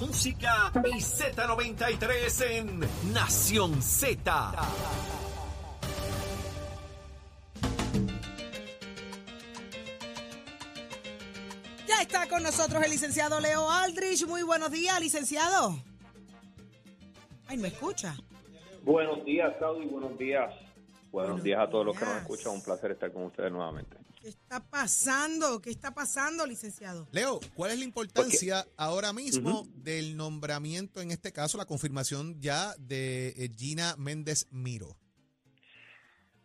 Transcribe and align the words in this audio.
música 0.00 0.72
y 0.86 0.98
Z93 0.98 2.44
en 2.50 2.80
Nación 3.12 3.82
Z. 3.82 4.52
Ya 11.86 12.02
está 12.02 12.26
con 12.28 12.42
nosotros 12.42 12.82
el 12.82 12.90
licenciado 12.90 13.40
Leo 13.40 13.70
Aldrich. 13.70 14.26
Muy 14.26 14.42
buenos 14.42 14.70
días, 14.70 14.98
licenciado. 15.00 15.76
Ay, 17.46 17.58
¿me 17.58 17.68
escucha? 17.68 18.16
Buenos 18.82 19.22
días, 19.26 19.54
Saudi, 19.60 19.84
buenos 19.84 20.16
días. 20.18 20.50
Buenos, 21.12 21.32
Buenos 21.32 21.42
días 21.42 21.60
a 21.60 21.68
todos 21.68 21.84
los 21.84 21.98
que 21.98 22.06
nos 22.06 22.16
escuchan. 22.16 22.52
Un 22.54 22.62
placer 22.62 22.92
estar 22.92 23.12
con 23.12 23.24
ustedes 23.24 23.52
nuevamente. 23.52 23.99
¿Qué 24.20 24.28
está 24.28 24.60
pasando? 24.70 25.62
¿Qué 25.62 25.70
está 25.70 25.94
pasando, 25.94 26.46
licenciado? 26.46 27.08
Leo, 27.10 27.40
¿cuál 27.54 27.70
es 27.70 27.78
la 27.78 27.84
importancia 27.84 28.66
ahora 28.76 29.14
mismo 29.14 29.62
del 29.74 30.14
nombramiento, 30.16 31.00
en 31.00 31.10
este 31.10 31.32
caso, 31.32 31.56
la 31.56 31.64
confirmación 31.64 32.38
ya 32.38 32.74
de 32.78 33.28
eh, 33.28 33.48
Gina 33.56 33.94
Méndez 33.96 34.46
Miro? 34.52 34.96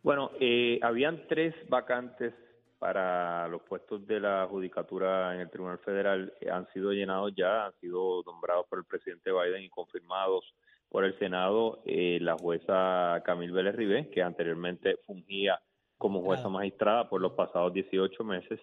Bueno, 0.03 0.31
eh, 0.39 0.79
habían 0.83 1.27
tres 1.27 1.53
vacantes 1.67 2.33
para 2.79 3.47
los 3.47 3.61
puestos 3.63 4.05
de 4.07 4.19
la 4.19 4.47
judicatura 4.49 5.33
en 5.33 5.41
el 5.41 5.49
Tribunal 5.49 5.79
Federal. 5.79 6.33
Eh, 6.39 6.49
han 6.49 6.71
sido 6.71 6.91
llenados 6.93 7.33
ya, 7.35 7.65
han 7.65 7.73
sido 7.81 8.21
nombrados 8.25 8.67
por 8.67 8.79
el 8.79 8.85
presidente 8.85 9.31
Biden 9.31 9.63
y 9.63 9.69
confirmados 9.69 10.45
por 10.87 11.03
el 11.03 11.17
Senado 11.19 11.81
eh, 11.85 12.19
la 12.21 12.37
jueza 12.37 13.21
Camille 13.25 13.51
Vélez 13.51 13.75
Ribé, 13.75 14.09
que 14.11 14.21
anteriormente 14.21 14.97
fungía 15.05 15.59
como 15.97 16.21
jueza 16.21 16.49
magistrada 16.49 17.09
por 17.09 17.21
los 17.21 17.33
pasados 17.33 17.73
18 17.73 18.23
meses. 18.23 18.59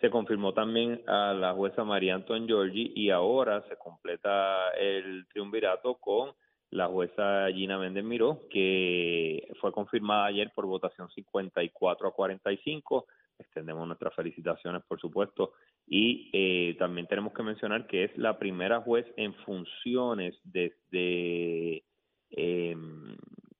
Se 0.00 0.10
confirmó 0.10 0.52
también 0.52 1.02
a 1.06 1.32
la 1.32 1.54
jueza 1.54 1.84
María 1.84 2.14
Anton 2.14 2.46
Giorgi 2.46 2.92
y 2.94 3.10
ahora 3.10 3.62
se 3.68 3.76
completa 3.76 4.70
el 4.78 5.26
triunvirato 5.28 5.94
con 5.96 6.32
la 6.70 6.88
jueza 6.88 7.46
Gina 7.52 7.78
Méndez 7.78 8.04
Miró, 8.04 8.42
que 8.50 9.48
fue 9.60 9.72
confirmada 9.72 10.26
ayer 10.26 10.52
por 10.54 10.66
votación 10.66 11.08
54 11.10 12.08
a 12.08 12.12
45. 12.12 13.06
Extendemos 13.38 13.86
nuestras 13.86 14.14
felicitaciones, 14.14 14.82
por 14.86 15.00
supuesto. 15.00 15.52
Y 15.86 16.30
eh, 16.32 16.76
también 16.78 17.06
tenemos 17.06 17.32
que 17.32 17.42
mencionar 17.42 17.86
que 17.86 18.04
es 18.04 18.18
la 18.18 18.38
primera 18.38 18.80
juez 18.80 19.06
en 19.16 19.34
funciones 19.34 20.38
desde 20.44 21.84
eh, 22.30 22.76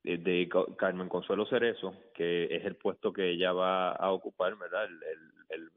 de 0.06 0.48
Ca- 0.48 0.64
Carmen 0.76 1.08
Consuelo 1.08 1.46
Cerezo, 1.46 1.94
que 2.14 2.44
es 2.44 2.64
el 2.64 2.76
puesto 2.76 3.12
que 3.12 3.30
ella 3.30 3.52
va 3.52 3.90
a 3.92 4.10
ocupar, 4.12 4.56
¿verdad? 4.56 4.84
El- 4.84 5.70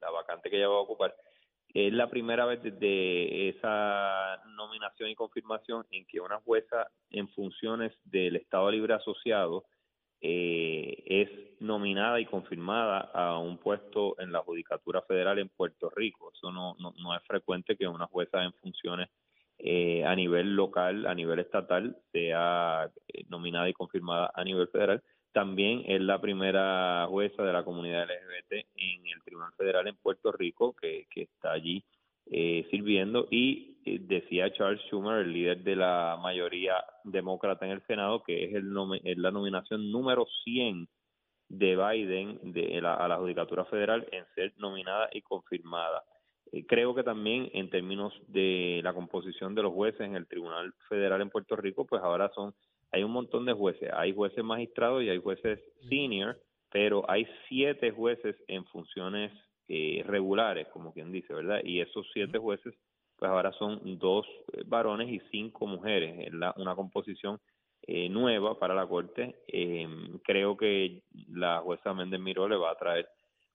la 0.00 0.10
vacante 0.10 0.50
que 0.50 0.56
ella 0.56 0.68
va 0.68 0.76
a 0.76 0.80
ocupar. 0.80 1.14
Es 1.72 1.92
la 1.92 2.08
primera 2.10 2.46
vez 2.46 2.62
desde 2.62 3.48
esa 3.50 4.42
nominación 4.56 5.10
y 5.10 5.14
confirmación 5.14 5.86
en 5.90 6.04
que 6.06 6.20
una 6.20 6.38
jueza 6.40 6.90
en 7.10 7.28
funciones 7.28 7.92
del 8.04 8.36
Estado 8.36 8.70
Libre 8.70 8.94
Asociado 8.94 9.64
eh, 10.22 11.02
es 11.06 11.60
nominada 11.60 12.20
y 12.20 12.26
confirmada 12.26 13.10
a 13.14 13.38
un 13.38 13.56
puesto 13.58 14.16
en 14.18 14.32
la 14.32 14.40
Judicatura 14.40 15.00
Federal 15.02 15.38
en 15.38 15.48
Puerto 15.48 15.90
Rico. 15.90 16.32
Eso 16.34 16.50
no, 16.50 16.74
no, 16.78 16.92
no 16.98 17.14
es 17.16 17.22
frecuente 17.24 17.76
que 17.76 17.86
una 17.86 18.06
jueza 18.06 18.42
en 18.42 18.52
funciones 18.54 19.08
eh, 19.62 20.04
a 20.04 20.14
nivel 20.14 20.56
local, 20.56 21.06
a 21.06 21.14
nivel 21.14 21.38
estatal, 21.38 21.96
sea 22.12 22.90
eh, 23.08 23.24
nominada 23.28 23.68
y 23.68 23.72
confirmada 23.74 24.30
a 24.34 24.44
nivel 24.44 24.68
federal. 24.68 25.02
También 25.32 25.84
es 25.86 26.00
la 26.00 26.20
primera 26.20 27.06
jueza 27.08 27.42
de 27.42 27.52
la 27.52 27.64
comunidad 27.64 28.04
LGBT 28.04 28.66
en 28.74 29.06
el 29.06 29.22
Tribunal 29.24 29.52
Federal 29.56 29.86
en 29.86 29.96
Puerto 29.96 30.32
Rico 30.32 30.74
que, 30.74 31.06
que 31.10 31.22
está 31.22 31.52
allí 31.52 31.84
eh, 32.32 32.64
sirviendo 32.70 33.26
y 33.28 33.76
eh, 33.84 33.98
decía 34.00 34.52
Charles 34.52 34.80
Schumer, 34.82 35.22
el 35.22 35.32
líder 35.32 35.64
de 35.64 35.74
la 35.74 36.16
mayoría 36.22 36.74
demócrata 37.02 37.66
en 37.66 37.72
el 37.72 37.86
Senado, 37.86 38.22
que 38.22 38.44
es, 38.44 38.54
el 38.54 38.72
es 39.02 39.18
la 39.18 39.32
nominación 39.32 39.90
número 39.90 40.26
100 40.44 40.88
de 41.48 41.76
Biden 41.76 42.52
de 42.52 42.80
la, 42.80 42.94
a 42.94 43.08
la 43.08 43.16
Judicatura 43.16 43.64
Federal 43.64 44.06
en 44.12 44.24
ser 44.36 44.52
nominada 44.58 45.08
y 45.12 45.22
confirmada. 45.22 46.04
Eh, 46.52 46.64
creo 46.66 46.94
que 46.94 47.02
también 47.04 47.50
en 47.52 47.70
términos 47.70 48.12
de 48.28 48.80
la 48.82 48.92
composición 48.92 49.54
de 49.54 49.62
los 49.62 49.72
jueces 49.72 50.00
en 50.00 50.16
el 50.16 50.26
Tribunal 50.26 50.72
Federal 50.88 51.20
en 51.20 51.30
Puerto 51.30 51.56
Rico, 51.56 51.86
pues 51.86 52.02
ahora 52.02 52.30
son, 52.34 52.54
hay 52.90 53.02
un 53.04 53.12
montón 53.12 53.44
de 53.46 53.52
jueces, 53.52 53.90
hay 53.92 54.12
jueces 54.14 54.42
magistrados 54.44 55.02
y 55.02 55.08
hay 55.10 55.18
jueces 55.18 55.60
senior, 55.88 56.38
pero 56.70 57.08
hay 57.08 57.26
siete 57.48 57.90
jueces 57.92 58.36
en 58.48 58.64
funciones 58.66 59.32
eh, 59.68 60.02
regulares, 60.06 60.66
como 60.68 60.92
quien 60.92 61.12
dice, 61.12 61.32
¿verdad? 61.32 61.60
Y 61.64 61.80
esos 61.80 62.06
siete 62.12 62.38
jueces, 62.38 62.74
pues 63.16 63.30
ahora 63.30 63.52
son 63.52 63.98
dos 63.98 64.26
eh, 64.52 64.62
varones 64.66 65.08
y 65.08 65.20
cinco 65.30 65.66
mujeres, 65.66 66.26
es 66.26 66.32
la- 66.34 66.54
una 66.56 66.74
composición 66.74 67.38
eh, 67.82 68.08
nueva 68.08 68.58
para 68.58 68.74
la 68.74 68.86
Corte. 68.86 69.36
Eh, 69.48 69.88
creo 70.24 70.56
que 70.56 71.02
la 71.28 71.60
jueza 71.60 71.94
Méndez 71.94 72.20
Miró 72.20 72.48
le 72.48 72.56
va 72.56 72.72
a 72.72 72.76
traer 72.76 73.08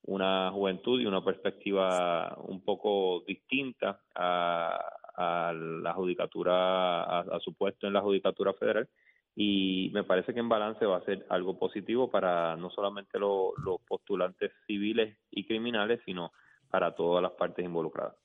una 0.08 0.52
juventud 0.52 1.00
y 1.02 1.06
una 1.06 1.24
perspectiva 1.24 2.36
un 2.48 2.62
poco 2.64 3.24
distinta 3.28 4.02
a, 4.14 4.80
a 5.16 5.54
la 5.54 5.94
judicatura, 5.94 7.04
a, 7.04 7.20
a 7.22 7.40
su 7.40 7.54
puesto 7.56 7.88
en 7.88 7.94
la 7.94 8.02
judicatura 8.02 8.54
federal. 8.54 8.88
Y 9.36 9.90
me 9.94 10.04
parece 10.04 10.34
que 10.34 10.40
en 10.40 10.48
balance 10.50 10.86
va 10.86 10.98
a 10.98 11.06
ser 11.06 11.26
algo 11.30 11.58
positivo 11.60 12.10
para 12.10 12.56
no 12.56 12.70
solamente 12.70 13.20
lo- 13.20 13.54
los 13.66 13.82
postulantes 13.88 14.52
civiles 14.66 15.18
y 15.32 15.46
criminales, 15.46 16.00
sino 16.06 16.32
para 16.70 16.96
todas 16.96 17.22
las 17.22 17.34
partes 17.34 17.66
involucradas. 17.66 18.16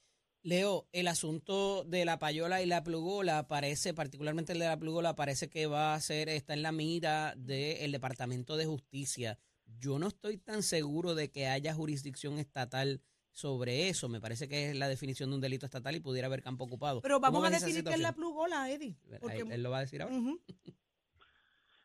Leo, 0.42 0.86
el 0.92 1.08
asunto 1.08 1.84
de 1.84 2.04
la 2.06 2.18
payola 2.18 2.62
y 2.62 2.66
la 2.66 2.82
plugola 2.82 3.46
parece, 3.46 3.92
particularmente 3.92 4.52
el 4.52 4.58
de 4.58 4.66
la 4.68 4.78
plugola, 4.78 5.14
parece 5.14 5.50
que 5.50 5.66
va 5.66 5.94
a 5.94 6.00
ser, 6.00 6.28
está 6.30 6.54
en 6.54 6.62
la 6.62 6.72
mira 6.72 7.34
del 7.36 7.92
Departamento 7.92 8.56
de 8.56 8.64
Justicia. 8.66 9.38
Yo 9.78 9.98
no 9.98 10.08
estoy 10.08 10.38
tan 10.38 10.62
seguro 10.62 11.14
de 11.14 11.30
que 11.30 11.46
haya 11.46 11.74
jurisdicción 11.74 12.38
estatal 12.38 13.00
sobre 13.32 13.88
eso. 13.88 14.08
Me 14.08 14.20
parece 14.20 14.48
que 14.48 14.70
es 14.70 14.76
la 14.76 14.88
definición 14.88 15.30
de 15.30 15.36
un 15.36 15.40
delito 15.40 15.66
estatal 15.66 15.94
y 15.94 16.00
pudiera 16.00 16.26
haber 16.26 16.42
campo 16.42 16.64
ocupado. 16.64 17.00
Pero 17.00 17.20
vamos 17.20 17.38
¿Cómo 17.38 17.46
a 17.46 17.50
definir 17.50 17.84
qué 17.84 17.94
es 17.94 18.00
la 18.00 18.12
plugola, 18.12 18.70
Eddie. 18.70 18.96
Porque, 19.20 19.40
él 19.40 19.62
lo 19.62 19.70
va 19.70 19.78
a 19.78 19.80
decir 19.82 20.02
ahora. 20.02 20.16
Ujú. 20.16 20.40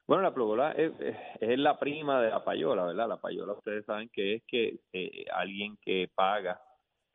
Bueno, 0.08 0.22
la 0.22 0.34
plugola 0.36 0.72
es, 0.74 0.92
es- 1.00 1.16
es 1.42 1.58
la 1.58 1.80
prima 1.80 2.22
de 2.22 2.30
la 2.30 2.44
payola, 2.46 2.84
¿verdad? 2.86 3.08
La 3.10 3.20
payola 3.20 3.54
ustedes 3.54 3.86
saben 3.88 4.08
que 4.14 4.36
es 4.36 4.44
que 4.48 4.80
eh, 4.94 5.26
alguien 5.34 5.78
que 5.82 6.12
paga 6.14 6.62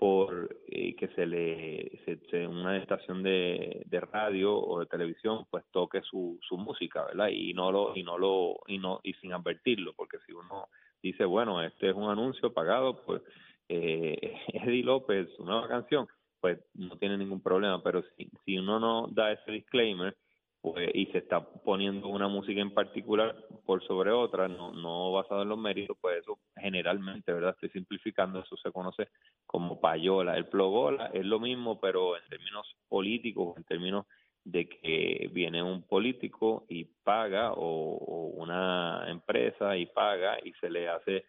por 0.01 0.57
eh, 0.67 0.97
que 0.97 1.09
se 1.09 1.27
le 1.27 2.01
se, 2.31 2.47
una 2.47 2.79
estación 2.79 3.23
de, 3.23 3.83
de 3.85 4.01
radio 4.01 4.59
o 4.59 4.81
de 4.81 4.87
televisión 4.87 5.45
pues 5.51 5.63
toque 5.71 6.01
su, 6.01 6.39
su 6.41 6.57
música, 6.57 7.05
¿verdad? 7.05 7.29
Y 7.29 7.53
no 7.53 7.71
lo 7.71 7.95
y 7.95 8.03
no 8.03 8.17
lo 8.17 8.61
y 8.67 8.79
no 8.79 9.01
y 9.03 9.13
sin 9.15 9.35
advertirlo, 9.35 9.93
porque 9.93 10.17
si 10.25 10.33
uno 10.33 10.69
dice, 11.03 11.27
bueno, 11.27 11.63
este 11.63 11.91
es 11.91 11.95
un 11.95 12.09
anuncio 12.09 12.51
pagado 12.55 13.05
por 13.05 13.23
eh, 13.69 14.39
Eddie 14.55 14.85
López, 14.85 15.29
su 15.37 15.45
nueva 15.45 15.69
canción, 15.69 16.09
pues 16.41 16.59
no 16.73 16.97
tiene 16.97 17.19
ningún 17.19 17.43
problema, 17.43 17.83
pero 17.83 18.03
si 18.17 18.31
si 18.47 18.57
uno 18.57 18.81
no 18.81 19.07
da 19.13 19.33
ese 19.33 19.53
disclaimer 19.53 20.17
pues 20.61 20.91
y 20.95 21.07
se 21.07 21.19
está 21.19 21.41
poniendo 21.41 22.09
una 22.09 22.29
música 22.29 22.61
en 22.61 22.75
particular 22.75 23.35
por 23.65 23.83
sobre 23.87 24.11
otra, 24.11 24.49
no, 24.49 24.73
no 24.73 25.13
basado 25.13 25.43
en 25.43 25.49
los 25.49 25.59
méritos, 25.59 25.97
pues 26.01 26.19
eso 26.21 26.39
generalmente, 26.57 27.33
¿verdad? 27.33 27.55
Estoy 27.55 27.71
simplificando, 27.71 28.41
eso 28.41 28.57
se 28.57 28.71
conoce 28.71 29.09
como 29.47 29.81
payola. 29.81 30.37
El 30.37 30.47
plogola 30.47 31.07
es 31.15 31.25
lo 31.25 31.41
mismo, 31.41 31.81
pero 31.81 32.17
en 32.17 32.23
términos 32.29 32.77
políticos, 32.89 33.57
en 33.57 33.65
términos 33.65 34.07
de 34.45 34.69
que 34.69 35.31
viene 35.33 35.63
un 35.63 35.83
político 35.83 36.65
y 36.69 36.85
paga 36.85 37.53
o, 37.53 37.97
o 37.97 38.27
una 38.43 39.05
empresa 39.09 39.77
y 39.77 39.87
paga 39.87 40.39
y 40.45 40.53
se 40.55 40.71
le 40.71 40.89
hace 40.89 41.25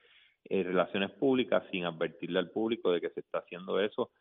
eh, 0.46 0.64
relaciones 0.64 1.12
públicas 1.12 1.64
sin 1.72 1.86
advertirle 1.86 2.40
al 2.40 2.50
público 2.50 2.92
de 2.92 3.00
que 3.00 3.10
se 3.12 3.20
está 3.20 3.40
haciendo 3.40 3.80
eso 3.80 4.12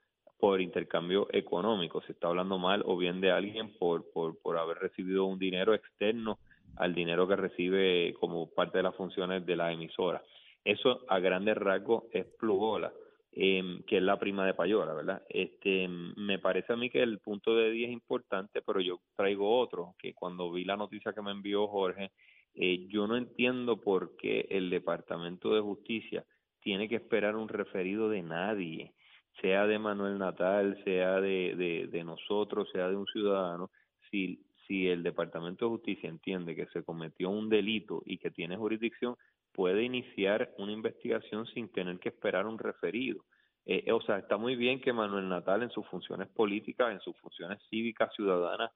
por 0.40 0.60
intercambio 0.60 1.28
económico. 1.32 2.00
Se 2.02 2.12
está 2.12 2.28
hablando 2.28 2.58
mal 2.58 2.82
o 2.86 2.96
bien 2.96 3.20
de 3.20 3.30
alguien 3.30 3.72
por, 3.78 4.10
por, 4.10 4.38
por 4.38 4.58
haber 4.58 4.78
recibido 4.78 5.26
un 5.26 5.38
dinero 5.38 5.74
externo 5.74 6.38
al 6.76 6.94
dinero 6.94 7.28
que 7.28 7.36
recibe 7.36 8.14
como 8.18 8.48
parte 8.48 8.78
de 8.78 8.84
las 8.84 8.96
funciones 8.96 9.44
de 9.44 9.56
la 9.56 9.72
emisora. 9.72 10.22
Eso 10.64 11.04
a 11.08 11.18
grandes 11.18 11.56
rasgos 11.56 12.04
es 12.12 12.26
plugola, 12.38 12.92
eh, 13.32 13.80
que 13.86 13.98
es 13.98 14.02
la 14.02 14.18
prima 14.18 14.46
de 14.46 14.54
payola, 14.54 14.94
¿verdad? 14.94 15.22
Este, 15.28 15.88
me 15.88 16.38
parece 16.38 16.72
a 16.72 16.76
mí 16.76 16.90
que 16.90 17.02
el 17.02 17.18
punto 17.18 17.54
de 17.54 17.70
día 17.70 17.86
es 17.86 17.92
importante, 17.92 18.62
pero 18.62 18.80
yo 18.80 19.00
traigo 19.16 19.58
otro, 19.58 19.94
que 19.98 20.14
cuando 20.14 20.50
vi 20.52 20.64
la 20.64 20.76
noticia 20.76 21.12
que 21.12 21.22
me 21.22 21.30
envió 21.30 21.68
Jorge, 21.68 22.12
eh, 22.54 22.86
yo 22.88 23.06
no 23.06 23.16
entiendo 23.16 23.80
por 23.80 24.16
qué 24.16 24.46
el 24.50 24.70
Departamento 24.70 25.54
de 25.54 25.60
Justicia 25.60 26.24
tiene 26.60 26.88
que 26.88 26.96
esperar 26.96 27.36
un 27.36 27.48
referido 27.48 28.08
de 28.08 28.22
nadie 28.22 28.92
sea 29.40 29.66
de 29.66 29.78
Manuel 29.78 30.18
Natal, 30.18 30.80
sea 30.84 31.20
de, 31.20 32.02
nosotros, 32.04 32.68
sea 32.72 32.88
de 32.88 32.96
un 32.96 33.06
ciudadano, 33.06 33.70
si, 34.10 34.44
si 34.66 34.88
el 34.88 35.02
Departamento 35.02 35.64
de 35.64 35.70
Justicia 35.70 36.08
entiende 36.08 36.56
que 36.56 36.66
se 36.66 36.82
cometió 36.82 37.30
un 37.30 37.48
delito 37.48 38.02
y 38.04 38.18
que 38.18 38.30
tiene 38.30 38.56
jurisdicción, 38.56 39.16
puede 39.52 39.82
iniciar 39.82 40.52
una 40.58 40.72
investigación 40.72 41.46
sin 41.46 41.68
tener 41.70 41.98
que 41.98 42.10
esperar 42.10 42.46
un 42.46 42.58
referido. 42.58 43.24
Eh, 43.66 43.92
o 43.92 44.00
sea, 44.00 44.18
está 44.18 44.36
muy 44.36 44.56
bien 44.56 44.80
que 44.80 44.92
Manuel 44.92 45.28
Natal 45.28 45.62
en 45.62 45.70
sus 45.70 45.86
funciones 45.86 46.28
políticas, 46.28 46.92
en 46.92 47.00
sus 47.00 47.16
funciones 47.18 47.58
cívicas, 47.68 48.14
ciudadanas, 48.14 48.70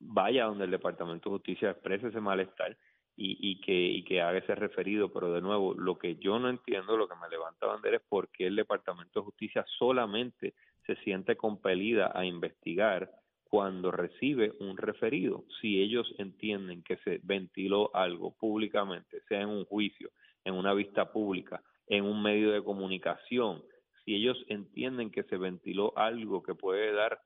vaya 0.00 0.44
donde 0.44 0.64
el 0.64 0.70
Departamento 0.70 1.28
de 1.28 1.36
Justicia 1.36 1.70
exprese 1.70 2.08
ese 2.08 2.20
malestar 2.20 2.76
y, 3.16 3.36
y, 3.40 3.60
que, 3.60 3.72
y 3.72 4.04
que 4.04 4.20
haga 4.20 4.38
ese 4.38 4.54
referido. 4.54 5.12
Pero 5.12 5.32
de 5.32 5.40
nuevo, 5.40 5.74
lo 5.74 5.98
que 5.98 6.16
yo 6.16 6.38
no 6.38 6.48
entiendo, 6.48 6.96
lo 6.96 7.08
que 7.08 7.16
me 7.16 7.28
levanta 7.28 7.66
bandera 7.66 7.96
es 7.96 8.02
por 8.08 8.28
qué 8.28 8.46
el 8.46 8.56
Departamento 8.56 9.20
de 9.20 9.24
Justicia 9.26 9.64
solamente 9.78 10.54
se 10.86 10.96
siente 10.96 11.36
compelida 11.36 12.12
a 12.14 12.24
investigar 12.24 13.10
cuando 13.44 13.90
recibe 13.90 14.52
un 14.60 14.76
referido. 14.76 15.44
Si 15.60 15.80
ellos 15.80 16.12
entienden 16.18 16.82
que 16.82 16.96
se 16.98 17.20
ventiló 17.22 17.94
algo 17.94 18.34
públicamente, 18.34 19.20
sea 19.28 19.42
en 19.42 19.48
un 19.48 19.64
juicio, 19.64 20.10
en 20.44 20.54
una 20.54 20.74
vista 20.74 21.12
pública, 21.12 21.62
en 21.86 22.04
un 22.04 22.22
medio 22.22 22.50
de 22.50 22.64
comunicación, 22.64 23.62
si 24.04 24.14
ellos 24.14 24.44
entienden 24.48 25.10
que 25.10 25.22
se 25.24 25.36
ventiló 25.36 25.96
algo 25.96 26.42
que 26.42 26.54
puede 26.54 26.92
dar 26.92 27.20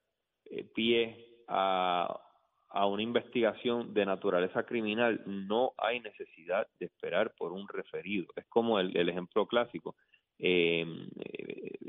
eh, 0.45 0.65
pie 0.75 1.25
a, 1.49 2.21
a 2.71 2.87
una 2.87 3.03
investigación 3.03 3.95
de 3.95 4.07
naturaleza 4.07 4.65
criminal, 4.65 5.23
no 5.27 5.73
hay 5.79 6.01
necesidad 6.01 6.67
de 6.79 6.87
esperar 6.87 7.35
por 7.37 7.53
un 7.53 7.67
referido. 7.69 8.27
Es 8.37 8.47
como 8.47 8.79
el, 8.79 9.09
ejemplo 9.09 9.47
clásico. 9.47 9.97
Eh, 10.39 10.87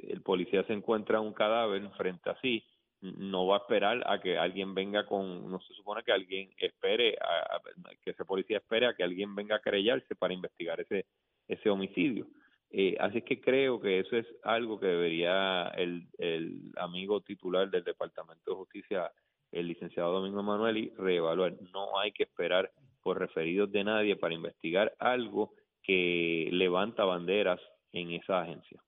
el 0.08 0.22
policía 0.22 0.64
se 0.64 0.74
encuentra 0.74 1.20
un 1.20 1.34
cadáver 1.34 1.88
frente 1.98 2.30
a 2.30 2.40
sí, 2.42 2.64
no 3.02 3.48
va 3.48 3.58
a 3.58 3.60
esperar 3.60 4.04
a 4.06 4.20
que 4.20 4.38
alguien 4.38 4.74
venga 4.74 5.06
con, 5.06 5.50
no 5.50 5.60
se 5.62 5.74
supone 5.74 6.04
que 6.04 6.12
alguien 6.12 6.50
espere, 6.58 7.18
a, 7.22 7.60
que 8.02 8.12
ese 8.12 8.26
policía 8.26 8.58
espere 8.58 8.88
a 8.88 8.94
que 8.94 9.04
alguien 9.04 9.36
venga 9.36 9.56
a 9.56 9.62
querellarse 9.62 10.16
para 10.16 10.34
investigar 10.34 10.80
ese, 10.82 11.06
ese 11.48 11.70
homicidio. 11.70 12.28
Eh, 12.72 12.96
así 13.00 13.22
que 13.22 13.42
creo 13.42 13.80
que 13.80 14.00
eso 14.00 14.16
es 14.16 14.28
algo 14.44 14.80
que 14.80 14.88
debería 14.88 15.70
el, 15.76 16.08
el 16.18 16.72
amigo 16.78 17.22
titular 17.22 17.70
del 17.70 17.84
Departamento 17.84 18.52
de 18.52 18.58
Justicia, 18.58 19.12
el 19.52 19.68
licenciado 19.68 20.14
Domingo 20.14 20.44
Manueli, 20.44 20.94
reevaluar. 20.98 21.56
No 21.74 22.00
hay 22.00 22.12
que 22.12 22.24
esperar 22.24 22.72
por 23.02 23.20
referidos 23.20 23.72
de 23.72 23.84
nadie 23.84 24.16
para 24.16 24.34
investigar 24.34 24.94
algo 25.00 25.54
que 25.84 26.50
levanta 26.52 27.04
banderas 27.06 27.60
en 27.92 28.12
esa 28.12 28.42
agencia. 28.42 28.82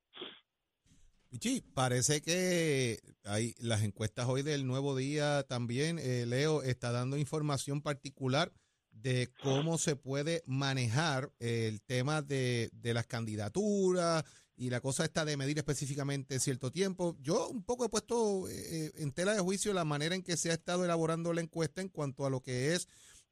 Sí, 1.40 1.64
parece 1.74 2.22
que 2.22 2.98
hay 3.24 3.54
las 3.60 3.84
encuestas 3.84 4.28
hoy 4.28 4.42
del 4.42 4.68
Nuevo 4.68 4.96
Día 4.96 5.44
también, 5.44 5.98
eh, 5.98 6.26
Leo, 6.28 6.62
está 6.62 6.92
dando 6.92 7.18
información 7.18 7.82
particular 7.82 8.52
de 8.92 9.30
cómo 9.42 9.78
se 9.78 9.96
puede 9.96 10.44
manejar 10.46 11.32
el 11.40 11.82
tema 11.82 12.22
de, 12.22 12.70
de 12.74 12.94
las 12.94 13.08
candidaturas 13.08 14.26
y 14.62 14.70
la 14.70 14.80
cosa 14.80 15.04
está 15.04 15.26
de 15.26 15.38
medir 15.38 15.58
específicamente 15.58 16.40
cierto 16.40 16.70
tiempo. 16.70 17.18
Yo 17.20 17.48
un 17.50 17.64
poco 17.66 17.84
he 17.84 17.90
puesto 17.90 18.48
eh, 18.48 18.92
en 18.98 19.12
tela 19.12 19.34
de 19.34 19.40
juicio 19.40 19.74
la 19.74 19.86
manera 19.86 20.14
en 20.14 20.22
que 20.22 20.38
se 20.38 20.52
ha 20.52 20.54
estado 20.54 20.86
elaborando 20.86 21.34
la 21.34 21.42
encuesta 21.42 21.82
en 21.82 21.90
cuanto 21.90 22.28
a 22.28 22.30
lo 22.30 22.42
que 22.42 22.76
es 22.76 22.88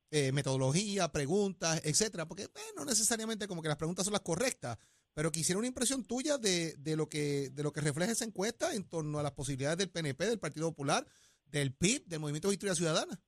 eh, 0.09 0.31
metodología, 0.31 1.11
preguntas, 1.11 1.85
etcétera, 1.85 2.25
porque 2.25 2.47
no 2.75 2.83
necesariamente 2.83 3.47
como 3.47 3.61
que 3.61 3.67
las 3.67 3.77
preguntas 3.77 4.05
son 4.05 4.13
las 4.13 4.23
correctas, 4.23 4.79
pero 5.13 5.31
quisiera 5.31 5.59
una 5.59 5.67
impresión 5.67 6.03
tuya 6.03 6.39
de, 6.39 6.73
de, 6.79 6.95
lo 6.95 7.07
que, 7.07 7.51
de 7.51 7.61
lo 7.61 7.71
que 7.71 7.81
refleja 7.81 8.11
esa 8.11 8.25
encuesta 8.25 8.73
en 8.73 8.89
torno 8.89 9.19
a 9.19 9.23
las 9.23 9.33
posibilidades 9.33 9.77
del 9.77 9.91
PNP, 9.91 10.25
del 10.25 10.39
Partido 10.39 10.69
Popular, 10.69 11.05
del 11.45 11.75
PIB, 11.75 12.07
del 12.07 12.21
Movimiento 12.21 12.47
de 12.47 12.55
Historia 12.55 12.73
Ciudadana. 12.73 13.19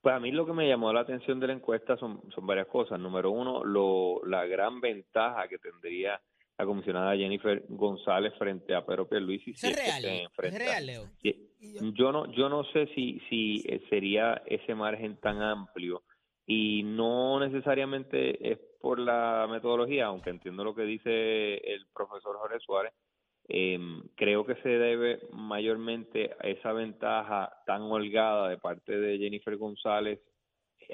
Pues 0.00 0.14
a 0.14 0.20
mí 0.20 0.30
lo 0.30 0.46
que 0.46 0.52
me 0.52 0.68
llamó 0.68 0.92
la 0.92 1.00
atención 1.00 1.40
de 1.40 1.48
la 1.48 1.54
encuesta 1.54 1.96
son, 1.96 2.22
son 2.32 2.46
varias 2.46 2.68
cosas. 2.68 3.00
Número 3.00 3.32
uno, 3.32 3.64
lo, 3.64 4.24
la 4.26 4.46
gran 4.46 4.80
ventaja 4.80 5.48
que 5.48 5.58
tendría 5.58 6.20
la 6.56 6.66
comisionada 6.66 7.16
Jennifer 7.16 7.64
González 7.68 8.32
frente 8.38 8.74
a 8.74 8.84
Pedro 8.84 9.08
Pierluisi. 9.08 9.50
¿Es, 9.50 9.76
real? 9.76 10.04
¿Es 10.42 10.54
real, 10.54 10.86
Leo? 10.86 11.10
Yo 11.94 12.12
no, 12.12 12.30
yo 12.32 12.48
no 12.48 12.64
sé 12.72 12.88
si, 12.94 13.20
si 13.28 13.64
sería 13.88 14.42
ese 14.46 14.74
margen 14.74 15.16
tan 15.16 15.42
amplio 15.42 16.02
y 16.46 16.82
no 16.84 17.40
necesariamente 17.40 18.52
es 18.52 18.58
por 18.80 18.98
la 18.98 19.48
metodología, 19.50 20.06
aunque 20.06 20.30
entiendo 20.30 20.62
lo 20.62 20.74
que 20.74 20.82
dice 20.82 21.54
el 21.56 21.86
profesor 21.94 22.36
Jorge 22.36 22.60
Suárez, 22.60 22.92
eh, 23.48 23.78
creo 24.14 24.44
que 24.44 24.54
se 24.56 24.68
debe 24.68 25.20
mayormente 25.32 26.34
a 26.40 26.48
esa 26.48 26.72
ventaja 26.72 27.50
tan 27.66 27.82
holgada 27.82 28.48
de 28.48 28.58
parte 28.58 28.96
de 28.96 29.18
Jennifer 29.18 29.56
González 29.56 30.20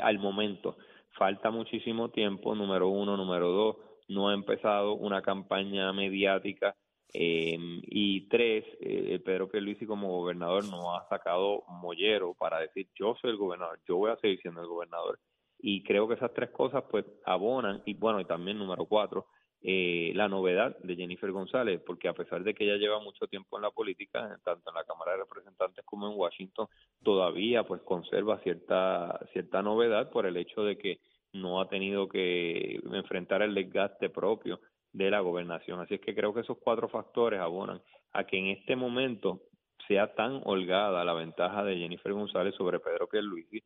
al 0.01 0.19
momento. 0.19 0.77
Falta 1.19 1.51
muchísimo 1.51 2.11
tiempo, 2.11 2.55
número 2.55 2.89
uno, 2.89 3.17
número 3.17 3.49
dos, 3.49 3.77
no 4.11 4.29
ha 4.29 4.35
empezado 4.35 4.95
una 4.95 5.23
campaña 5.23 5.93
mediática 5.93 6.75
eh, 7.13 7.57
y 7.83 8.29
tres, 8.29 8.65
eh, 8.81 9.21
Pedro 9.25 9.49
Pierluisi 9.49 9.87
como 9.87 10.21
gobernador 10.21 10.65
no 10.65 10.95
ha 10.95 11.09
sacado 11.09 11.65
mollero 11.69 12.35
para 12.35 12.61
decir 12.61 12.89
yo 12.95 13.17
soy 13.21 13.31
el 13.31 13.37
gobernador, 13.37 13.81
yo 13.89 13.97
voy 13.97 14.11
a 14.11 14.17
seguir 14.17 14.41
siendo 14.41 14.61
el 14.61 14.69
gobernador 14.69 15.19
y 15.59 15.83
creo 15.83 16.09
que 16.09 16.15
esas 16.15 16.33
tres 16.35 16.51
cosas 16.51 16.85
pues 16.91 17.05
abonan 17.25 17.83
y 17.85 17.95
bueno 17.95 18.21
y 18.21 18.25
también 18.25 18.59
número 18.59 18.85
cuatro 18.87 19.27
eh, 19.63 20.13
la 20.15 20.29
novedad 20.29 20.77
de 20.79 20.97
Jennifer 20.97 21.31
González 21.31 21.81
porque 21.85 22.09
a 22.09 22.15
pesar 22.15 22.43
de 22.43 22.55
que 22.55 22.65
ella 22.65 22.77
lleva 22.77 23.01
mucho 23.01 23.27
tiempo 23.27 23.59
en 23.59 23.63
la 23.63 23.71
política 23.71 24.39
tanto 24.45 24.71
en 24.71 24.75
la 24.75 24.85
Cámara 24.85 25.13
de 25.13 25.19
Representantes 25.19 25.85
como 25.85 26.11
en 26.11 26.19
Washington 26.19 26.67
todavía 27.03 27.65
pues 27.65 27.83
conserva 27.83 28.41
cierta 28.41 29.21
cierta 29.33 29.63
novedad 29.63 30.11
por 30.11 30.27
el 30.27 30.37
hecho 30.37 30.63
de 30.65 30.79
que 30.79 31.01
no 31.33 31.61
ha 31.61 31.69
tenido 31.69 32.09
que 32.09 32.81
enfrentar 32.93 33.43
el 33.43 33.55
desgaste 33.55 34.11
propio 34.11 34.61
de 34.93 35.11
la 35.11 35.21
gobernación 35.21 35.81
así 35.81 35.95
es 35.95 36.01
que 36.01 36.15
creo 36.15 36.35
que 36.35 36.41
esos 36.41 36.59
cuatro 36.59 36.89
factores 36.89 37.41
abonan 37.41 37.81
a 38.13 38.25
que 38.25 38.39
en 38.39 38.47
este 38.49 38.75
momento 38.77 39.43
sea 39.87 40.15
tan 40.15 40.41
holgada 40.45 41.05
la 41.05 41.15
ventaja 41.15 41.65
de 41.65 41.77
Jennifer 41.77 42.13
González 42.13 42.55
sobre 42.57 42.81
Pedro 42.81 43.09
Pierluisi 43.09 43.63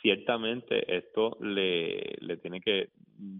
ciertamente 0.00 0.96
esto 0.96 1.36
le, 1.40 2.16
le 2.20 2.36
tiene 2.38 2.60
que 2.60 2.90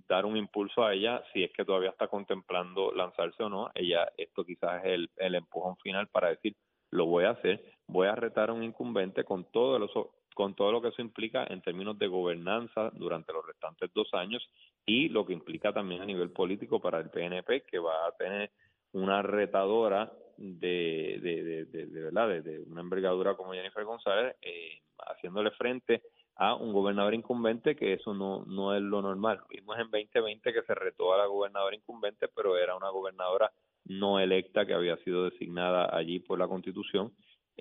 dar 0.08 0.26
un 0.26 0.36
impulso 0.36 0.84
a 0.84 0.94
ella 0.94 1.22
si 1.32 1.42
es 1.42 1.52
que 1.52 1.64
todavía 1.64 1.90
está 1.90 2.08
contemplando 2.08 2.92
lanzarse 2.92 3.42
o 3.42 3.48
no. 3.48 3.70
Ella, 3.74 4.08
esto 4.16 4.44
quizás 4.44 4.84
es 4.84 4.92
el, 4.92 5.10
el 5.16 5.34
empujón 5.34 5.76
final 5.78 6.08
para 6.08 6.28
decir, 6.28 6.54
lo 6.90 7.06
voy 7.06 7.24
a 7.24 7.30
hacer, 7.30 7.62
voy 7.86 8.08
a 8.08 8.14
retar 8.14 8.50
a 8.50 8.52
un 8.52 8.62
incumbente 8.62 9.24
con 9.24 9.50
todo, 9.50 9.78
lo, 9.78 9.88
con 10.34 10.54
todo 10.54 10.72
lo 10.72 10.80
que 10.80 10.88
eso 10.88 11.02
implica 11.02 11.46
en 11.48 11.62
términos 11.62 11.98
de 11.98 12.06
gobernanza 12.06 12.90
durante 12.94 13.32
los 13.32 13.46
restantes 13.46 13.90
dos 13.94 14.12
años 14.14 14.48
y 14.86 15.08
lo 15.08 15.26
que 15.26 15.32
implica 15.32 15.72
también 15.72 16.02
a 16.02 16.06
nivel 16.06 16.30
político 16.30 16.80
para 16.80 16.98
el 16.98 17.10
PNP, 17.10 17.62
que 17.62 17.78
va 17.78 18.06
a 18.06 18.12
tener 18.12 18.50
una 18.92 19.22
retadora 19.22 20.12
de, 20.36 21.18
de, 21.22 21.64
de, 21.66 22.02
verdad 22.02 22.28
de, 22.42 22.60
una 22.60 22.80
envergadura 22.80 23.34
como 23.34 23.52
Jennifer 23.52 23.84
González 23.84 24.36
eh, 24.40 24.80
haciéndole 24.98 25.50
frente 25.52 26.02
a 26.36 26.54
un 26.54 26.72
gobernador 26.72 27.12
incumbente, 27.12 27.76
que 27.76 27.92
eso 27.92 28.14
no, 28.14 28.44
no 28.46 28.74
es 28.74 28.80
lo 28.80 29.02
normal. 29.02 29.40
Vimos 29.50 29.78
en 29.78 29.90
2020 29.90 30.52
que 30.54 30.62
se 30.62 30.74
retó 30.74 31.12
a 31.12 31.18
la 31.18 31.26
gobernadora 31.26 31.76
incumbente, 31.76 32.28
pero 32.28 32.56
era 32.56 32.74
una 32.74 32.88
gobernadora 32.88 33.52
no 33.84 34.18
electa 34.18 34.64
que 34.64 34.72
había 34.72 34.96
sido 34.98 35.24
designada 35.28 35.94
allí 35.94 36.18
por 36.20 36.38
la 36.38 36.48
Constitución 36.48 37.12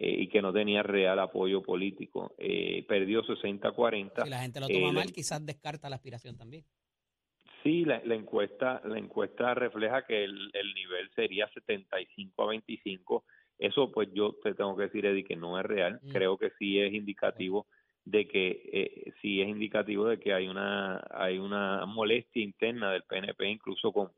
eh, 0.01 0.15
y 0.21 0.27
que 0.29 0.41
no 0.41 0.53
tenía 0.53 0.81
real 0.81 1.19
apoyo 1.19 1.61
político. 1.61 2.33
Eh, 2.37 2.85
perdió 2.87 3.21
60-40. 3.21 4.23
Si 4.23 4.29
la 4.29 4.39
gente 4.39 4.61
lo 4.61 4.67
toma 4.67 4.89
eh, 4.89 4.93
mal, 4.93 5.11
quizás 5.11 5.45
descarta 5.45 5.89
la 5.89 5.97
aspiración 5.97 6.37
también. 6.37 6.63
Sí, 7.63 7.83
la, 7.83 8.01
la, 8.05 8.15
encuesta 8.15 8.81
la 8.85 8.97
encuesta 8.97 9.53
refleja 9.53 10.05
que 10.05 10.23
el, 10.23 10.51
el 10.53 10.73
nivel 10.73 11.09
sería 11.17 11.49
75 11.49 12.41
a 12.41 12.47
25. 12.47 13.25
Eso, 13.57 13.91
pues 13.91 14.07
yo 14.13 14.37
te 14.41 14.53
tengo 14.53 14.77
que 14.77 14.83
decir, 14.83 15.05
Eddie, 15.05 15.25
que 15.25 15.35
no 15.35 15.59
es 15.59 15.65
real. 15.65 15.99
Mm. 16.01 16.11
Creo 16.11 16.37
que 16.37 16.51
sí 16.57 16.79
es 16.79 16.93
indicativo 16.93 17.67
de 18.05 18.25
que 18.25 18.69
eh, 18.71 19.13
sí 19.21 19.41
es 19.41 19.49
indicativo 19.49 20.05
de 20.05 20.17
que 20.17 20.33
hay 20.33 20.47
una 20.47 21.05
hay 21.11 21.39
una 21.39 21.85
molestia 21.85 22.41
interna 22.41 22.93
del 22.93 23.03
PNP 23.03 23.49
incluso 23.49 23.91
con 23.91 24.11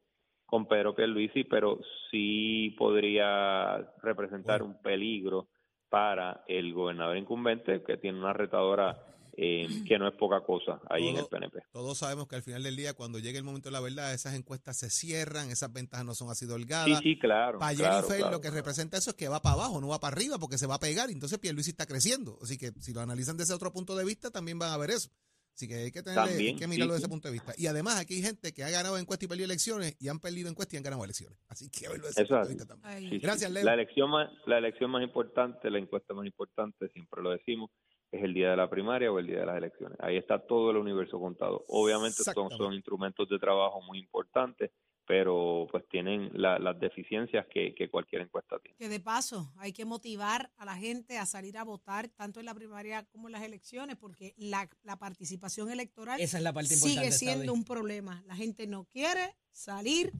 con 0.45 0.67
Pedro 0.67 0.93
Pierluisi, 0.93 1.45
pero 1.45 1.79
sí 2.11 2.75
podría 2.77 3.77
representar 4.03 4.61
un 4.61 4.79
peligro 4.81 5.47
para 5.91 6.45
el 6.47 6.73
gobernador 6.73 7.17
incumbente 7.17 7.83
que 7.83 7.97
tiene 7.97 8.17
una 8.17 8.31
retadora 8.31 8.97
eh, 9.35 9.67
que 9.85 9.99
no 9.99 10.07
es 10.07 10.15
poca 10.15 10.39
cosa 10.39 10.79
ahí 10.89 11.09
en 11.09 11.17
el 11.17 11.25
PNP. 11.25 11.63
Todos 11.73 11.97
sabemos 11.97 12.29
que 12.29 12.37
al 12.37 12.43
final 12.43 12.63
del 12.63 12.77
día, 12.77 12.93
cuando 12.93 13.19
llegue 13.19 13.37
el 13.37 13.43
momento 13.43 13.67
de 13.67 13.73
la 13.73 13.81
verdad, 13.81 14.13
esas 14.13 14.35
encuestas 14.35 14.77
se 14.77 14.89
cierran, 14.89 15.51
esas 15.51 15.73
ventajas 15.73 16.05
no 16.05 16.15
son 16.15 16.29
así 16.29 16.45
holgadas. 16.45 16.99
Sí, 16.99 17.03
sí, 17.03 17.19
claro. 17.19 17.59
Para 17.59 17.75
Jennifer 17.75 18.31
lo 18.31 18.39
que 18.39 18.49
representa 18.51 18.97
eso 18.97 19.09
es 19.09 19.17
que 19.17 19.27
va 19.27 19.41
para 19.41 19.55
abajo, 19.55 19.81
no 19.81 19.89
va 19.89 19.99
para 19.99 20.15
arriba, 20.15 20.39
porque 20.39 20.57
se 20.57 20.65
va 20.65 20.75
a 20.75 20.79
pegar, 20.79 21.09
y 21.09 21.13
entonces 21.13 21.39
Pierluisi 21.39 21.71
está 21.71 21.85
creciendo. 21.85 22.39
Así 22.41 22.57
que 22.57 22.71
si 22.79 22.93
lo 22.93 23.01
analizan 23.01 23.35
desde 23.35 23.53
otro 23.53 23.73
punto 23.73 23.97
de 23.97 24.05
vista, 24.05 24.31
también 24.31 24.59
van 24.59 24.71
a 24.71 24.77
ver 24.77 24.91
eso. 24.91 25.09
Así 25.53 25.67
que 25.67 25.75
hay 25.75 25.91
que, 25.91 26.01
tener, 26.01 26.55
que 26.55 26.67
mirarlo 26.67 26.93
desde 26.93 27.05
ese 27.05 27.09
punto 27.09 27.27
de 27.27 27.33
vista. 27.33 27.53
Y 27.57 27.67
además 27.67 27.99
aquí 27.99 28.15
hay 28.15 28.21
gente 28.21 28.53
que 28.53 28.63
ha 28.63 28.69
ganado 28.69 28.97
encuestas 28.97 29.25
y 29.25 29.27
perdido 29.27 29.45
elecciones 29.45 29.95
y 29.99 30.07
han 30.07 30.19
perdido 30.19 30.49
encuestas 30.49 30.73
y 30.73 30.77
han 30.77 30.83
ganado 30.83 31.03
elecciones. 31.03 31.37
Así 31.49 31.69
que 31.69 31.87
verlo 31.87 32.07
desde 32.07 32.23
ese 32.23 32.33
punto 32.33 32.47
de 32.47 32.55
vista 32.55 32.65
también. 32.65 33.19
Gracias, 33.21 33.51
Leo. 33.51 33.63
La 33.63 33.73
elección, 33.73 34.09
más, 34.09 34.29
la 34.45 34.57
elección 34.57 34.89
más 34.89 35.03
importante, 35.03 35.69
la 35.69 35.79
encuesta 35.79 36.13
más 36.13 36.25
importante, 36.25 36.87
siempre 36.89 37.21
lo 37.21 37.31
decimos, 37.31 37.69
es 38.11 38.23
el 38.23 38.33
día 38.33 38.51
de 38.51 38.57
la 38.57 38.69
primaria 38.69 39.11
o 39.11 39.19
el 39.19 39.27
día 39.27 39.39
de 39.39 39.45
las 39.45 39.57
elecciones. 39.57 39.97
Ahí 40.01 40.17
está 40.17 40.39
todo 40.39 40.71
el 40.71 40.77
universo 40.77 41.19
contado. 41.19 41.63
Obviamente 41.67 42.23
son, 42.23 42.49
son 42.51 42.73
instrumentos 42.73 43.27
de 43.29 43.39
trabajo 43.39 43.81
muy 43.81 43.99
importantes, 43.99 44.71
pero 45.07 45.67
pues 45.71 45.83
tienen 45.89 46.29
la- 46.33 46.59
las 46.59 46.79
deficiencias 46.79 47.45
que, 47.53 47.73
que 47.75 47.89
cualquier 47.89 48.21
encuesta 48.21 48.57
tiene. 48.59 48.77
Que 48.77 48.87
de 48.89 48.99
paso 48.99 49.51
hay 49.57 49.73
que 49.73 49.83
motivar 49.85 50.51
a 50.57 50.65
la 50.65 50.75
gente 50.77 51.17
a 51.17 51.25
salir 51.25 51.57
a 51.57 51.63
votar 51.63 52.07
tanto 52.09 52.39
en 52.39 52.45
la 52.45 52.53
primaria 52.53 53.03
como 53.11 53.27
en 53.27 53.33
las 53.33 53.43
elecciones, 53.43 53.97
porque 53.97 54.33
la, 54.37 54.69
la 54.83 54.97
participación 54.97 55.69
electoral 55.71 56.19
Esa 56.21 56.37
es 56.37 56.43
la 56.43 56.53
parte 56.53 56.73
importante. 56.73 56.99
sigue 57.01 57.11
siendo 57.11 57.53
un 57.53 57.63
problema. 57.65 58.23
La 58.27 58.35
gente 58.35 58.67
no 58.67 58.85
quiere 58.85 59.35
salir 59.51 60.11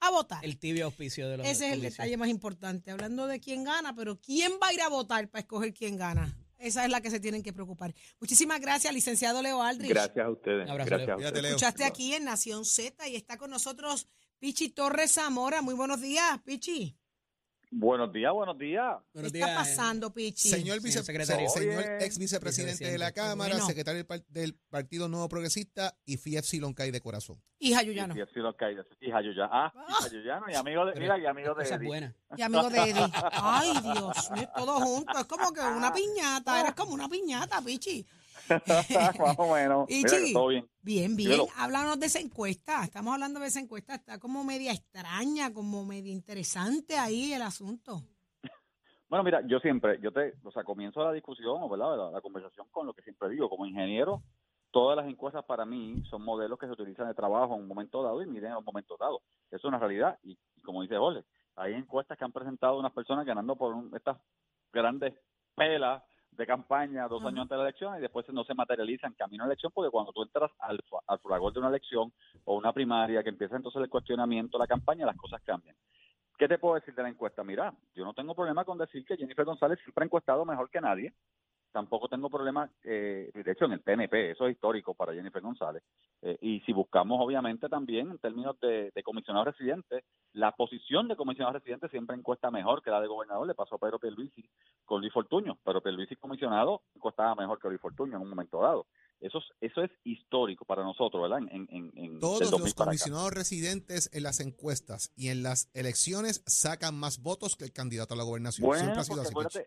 a 0.00 0.10
votar. 0.10 0.44
El 0.44 0.58
tibio 0.58 0.86
auspicio 0.86 1.28
de 1.28 1.36
los 1.36 1.46
Ese 1.46 1.66
es 1.68 1.72
el 1.74 1.82
detalle 1.82 2.16
más 2.16 2.28
importante. 2.28 2.90
Hablando 2.90 3.26
de 3.26 3.38
quién 3.38 3.64
gana, 3.64 3.94
pero 3.94 4.18
¿quién 4.18 4.52
va 4.62 4.68
a 4.68 4.72
ir 4.72 4.80
a 4.80 4.88
votar 4.88 5.28
para 5.28 5.40
escoger 5.42 5.74
quién 5.74 5.96
gana? 5.96 6.34
Esa 6.56 6.84
es 6.84 6.90
la 6.90 7.00
que 7.00 7.10
se 7.10 7.20
tienen 7.20 7.42
que 7.42 7.54
preocupar. 7.54 7.94
Muchísimas 8.20 8.60
gracias, 8.60 8.92
licenciado 8.92 9.40
Leo 9.40 9.62
Aldrich. 9.62 9.90
Gracias 9.90 10.26
a 10.26 10.30
ustedes. 10.30 10.64
Un 10.66 10.70
abrazo, 10.72 10.88
Gracias 10.90 11.06
Leo. 11.06 11.14
a 11.14 11.16
Cuídate, 11.16 11.38
ustedes. 11.38 11.42
Leo. 11.42 11.50
Escuchaste 11.56 11.84
aquí 11.84 12.14
en 12.14 12.24
Nación 12.24 12.64
Z 12.66 13.08
y 13.08 13.16
está 13.16 13.38
con 13.38 13.48
nosotros 13.50 14.08
Pichi 14.40 14.70
Torres 14.70 15.12
Zamora. 15.12 15.60
Muy 15.60 15.74
buenos 15.74 16.00
días, 16.00 16.40
Pichi. 16.44 16.96
Buenos 17.72 18.12
días, 18.12 18.32
buenos 18.32 18.58
días. 18.58 18.96
¿Qué 19.12 19.20
está 19.26 19.30
días, 19.30 19.50
pasando, 19.54 20.12
Pichi? 20.12 20.48
Señor, 20.48 20.80
vice- 20.80 21.04
Señor 21.04 21.84
ex 22.00 22.18
vicepresidente 22.18 22.90
de 22.90 22.98
la. 22.98 23.12
Cámara, 23.12 23.50
Bueno. 23.54 23.66
secretario 23.66 23.98
del, 23.98 24.06
par- 24.06 24.24
del 24.28 24.54
Partido 24.70 25.08
Nuevo 25.08 25.28
Progresista 25.28 25.96
y 26.04 26.16
Fiat 26.16 26.42
Siloncay 26.42 26.90
de 26.90 27.00
corazón. 27.00 27.40
Hija 27.60 27.82
Yuyano. 27.84 28.16
Y 28.16 28.22
así 28.22 28.40
lo 28.40 28.56
que 28.56 28.64
hay. 28.64 28.76
Hija 29.00 29.20
Yuyano. 29.22 29.50
Ah, 29.52 29.72
hija 30.00 30.08
Yuyano 30.10 30.46
y 30.50 30.54
amigo 30.56 30.84
de, 30.86 30.98
mira, 30.98 31.16
y 31.18 31.26
amigo 31.26 31.54
de 31.54 31.64
Eddie. 31.68 32.14
Y 32.36 32.42
amigo 32.42 32.70
de 32.70 32.78
Eddie. 32.78 33.12
Ay, 33.32 33.72
Dios 33.82 34.30
mío, 34.32 34.48
todos 34.56 34.82
juntos. 34.82 35.20
Es 35.20 35.26
como 35.26 35.52
que 35.52 35.60
una 35.60 35.92
piñata. 35.92 36.60
Eres 36.60 36.74
como 36.74 36.94
una 36.94 37.08
piñata, 37.08 37.60
Pichi. 37.62 38.04
Más 39.18 39.38
o 39.38 39.54
menos. 39.54 39.86
Y 39.88 39.96
Mira, 40.04 40.08
chi. 40.08 40.26
que 40.26 40.32
todo 40.32 40.48
bien. 40.48 40.68
Bien, 40.82 41.16
bien. 41.16 41.30
Dímelo. 41.30 41.46
Háblanos 41.56 41.98
de 42.00 42.06
esa 42.06 42.20
encuesta. 42.20 42.82
Estamos 42.84 43.14
hablando 43.14 43.40
de 43.40 43.46
esa 43.46 43.60
encuesta. 43.60 43.94
Está 43.94 44.18
como 44.18 44.44
media 44.44 44.72
extraña, 44.72 45.52
como 45.52 45.84
media 45.84 46.12
interesante 46.12 46.96
ahí 46.98 47.32
el 47.32 47.42
asunto. 47.42 48.00
Bueno, 49.08 49.24
mira, 49.24 49.42
yo 49.46 49.58
siempre, 49.58 49.98
yo 50.00 50.12
te, 50.12 50.34
o 50.44 50.52
sea, 50.52 50.62
comienzo 50.62 51.02
la 51.04 51.12
discusión, 51.12 51.68
¿verdad? 51.68 51.96
La, 51.96 52.10
la 52.12 52.20
conversación 52.20 52.68
con 52.70 52.86
lo 52.86 52.94
que 52.94 53.02
siempre 53.02 53.28
digo, 53.28 53.48
como 53.50 53.66
ingeniero, 53.66 54.22
todas 54.70 54.96
las 54.96 55.06
encuestas 55.08 55.44
para 55.44 55.64
mí 55.64 56.00
son 56.08 56.22
modelos 56.22 56.56
que 56.60 56.66
se 56.66 56.72
utilizan 56.72 57.08
de 57.08 57.14
trabajo 57.14 57.56
en 57.56 57.62
un 57.62 57.66
momento 57.66 58.04
dado 58.04 58.22
y 58.22 58.26
miden 58.26 58.52
en 58.52 58.58
un 58.58 58.64
momento 58.64 58.96
dado. 59.00 59.20
Eso 59.50 59.56
es 59.56 59.64
una 59.64 59.80
realidad 59.80 60.16
y, 60.22 60.38
y 60.54 60.60
como 60.62 60.82
dice 60.82 60.96
Jorge, 60.96 61.24
hay 61.56 61.74
encuestas 61.74 62.16
que 62.16 62.24
han 62.24 62.30
presentado 62.30 62.78
unas 62.78 62.92
personas 62.92 63.26
ganando 63.26 63.56
por 63.56 63.74
un- 63.74 63.92
estas 63.96 64.16
grandes 64.72 65.12
pelas 65.56 66.04
de 66.32 66.46
campaña 66.46 67.08
dos 67.08 67.22
años 67.24 67.40
antes 67.40 67.50
de 67.50 67.56
la 67.56 67.64
elección 67.64 67.98
y 67.98 68.00
después 68.00 68.28
no 68.30 68.44
se 68.44 68.54
materializan 68.54 69.12
camino 69.14 69.44
a 69.44 69.46
la 69.46 69.52
elección 69.52 69.72
porque 69.74 69.90
cuando 69.90 70.12
tú 70.12 70.22
entras 70.22 70.50
al, 70.58 70.80
al 71.06 71.18
fragor 71.18 71.52
de 71.52 71.58
una 71.58 71.68
elección 71.68 72.12
o 72.44 72.56
una 72.56 72.72
primaria 72.72 73.22
que 73.22 73.28
empieza 73.28 73.56
entonces 73.56 73.82
el 73.82 73.90
cuestionamiento, 73.90 74.58
la 74.58 74.66
campaña, 74.66 75.06
las 75.06 75.16
cosas 75.16 75.42
cambian. 75.42 75.76
¿Qué 76.40 76.48
te 76.48 76.56
puedo 76.56 76.76
decir 76.76 76.94
de 76.94 77.02
la 77.02 77.10
encuesta? 77.10 77.44
Mira, 77.44 77.74
yo 77.94 78.02
no 78.02 78.14
tengo 78.14 78.34
problema 78.34 78.64
con 78.64 78.78
decir 78.78 79.04
que 79.04 79.16
Jennifer 79.16 79.44
González 79.44 79.78
siempre 79.80 80.04
ha 80.04 80.06
encuestado 80.06 80.46
mejor 80.46 80.70
que 80.70 80.80
nadie. 80.80 81.12
Tampoco 81.72 82.08
tengo 82.08 82.28
problema, 82.28 82.68
eh, 82.82 83.30
de 83.32 83.52
hecho, 83.52 83.66
en 83.66 83.72
el 83.72 83.80
PNP, 83.80 84.32
eso 84.32 84.46
es 84.46 84.54
histórico 84.54 84.94
para 84.94 85.14
Jennifer 85.14 85.40
González. 85.40 85.82
Eh, 86.22 86.36
y 86.40 86.60
si 86.60 86.72
buscamos, 86.72 87.20
obviamente, 87.20 87.68
también 87.68 88.10
en 88.10 88.18
términos 88.18 88.58
de, 88.60 88.90
de 88.92 89.02
comisionado 89.02 89.44
residente, 89.44 90.04
la 90.32 90.52
posición 90.52 91.06
de 91.06 91.16
comisionado 91.16 91.58
residente 91.58 91.88
siempre 91.88 92.16
encuesta 92.16 92.50
mejor 92.50 92.82
que 92.82 92.90
la 92.90 93.00
de 93.00 93.06
gobernador. 93.06 93.46
Le 93.46 93.54
pasó 93.54 93.76
a 93.76 93.78
Pedro 93.78 93.98
Pierluisi 93.98 94.44
con 94.84 95.00
Luis 95.00 95.12
Fortuño, 95.12 95.58
pero 95.64 95.80
Pierluisi 95.80 96.16
comisionado 96.16 96.82
encuestaba 96.94 97.34
mejor 97.34 97.60
que 97.60 97.68
Luis 97.68 97.80
Fortuño 97.80 98.16
en 98.16 98.22
un 98.22 98.30
momento 98.30 98.60
dado. 98.60 98.86
Eso 99.20 99.38
es, 99.38 99.44
eso 99.60 99.82
es 99.82 99.90
histórico 100.02 100.64
para 100.64 100.82
nosotros, 100.82 101.22
¿verdad? 101.22 101.40
En, 101.50 101.68
en, 101.70 101.92
en, 101.94 102.18
Todos 102.20 102.50
2000 102.50 102.60
los 102.62 102.74
comisionados 102.74 103.32
residentes 103.32 104.10
en 104.14 104.22
las 104.22 104.40
encuestas 104.40 105.12
y 105.14 105.28
en 105.28 105.42
las 105.42 105.68
elecciones 105.74 106.42
sacan 106.46 106.98
más 106.98 107.20
votos 107.20 107.54
que 107.54 107.64
el 107.64 107.72
candidato 107.72 108.14
a 108.14 108.16
la 108.16 108.24
gobernación. 108.24 108.66
Bueno, 108.66 108.82
Siempre 108.82 109.00
ha 109.00 109.04
sido 109.04 109.20
así. 109.20 109.60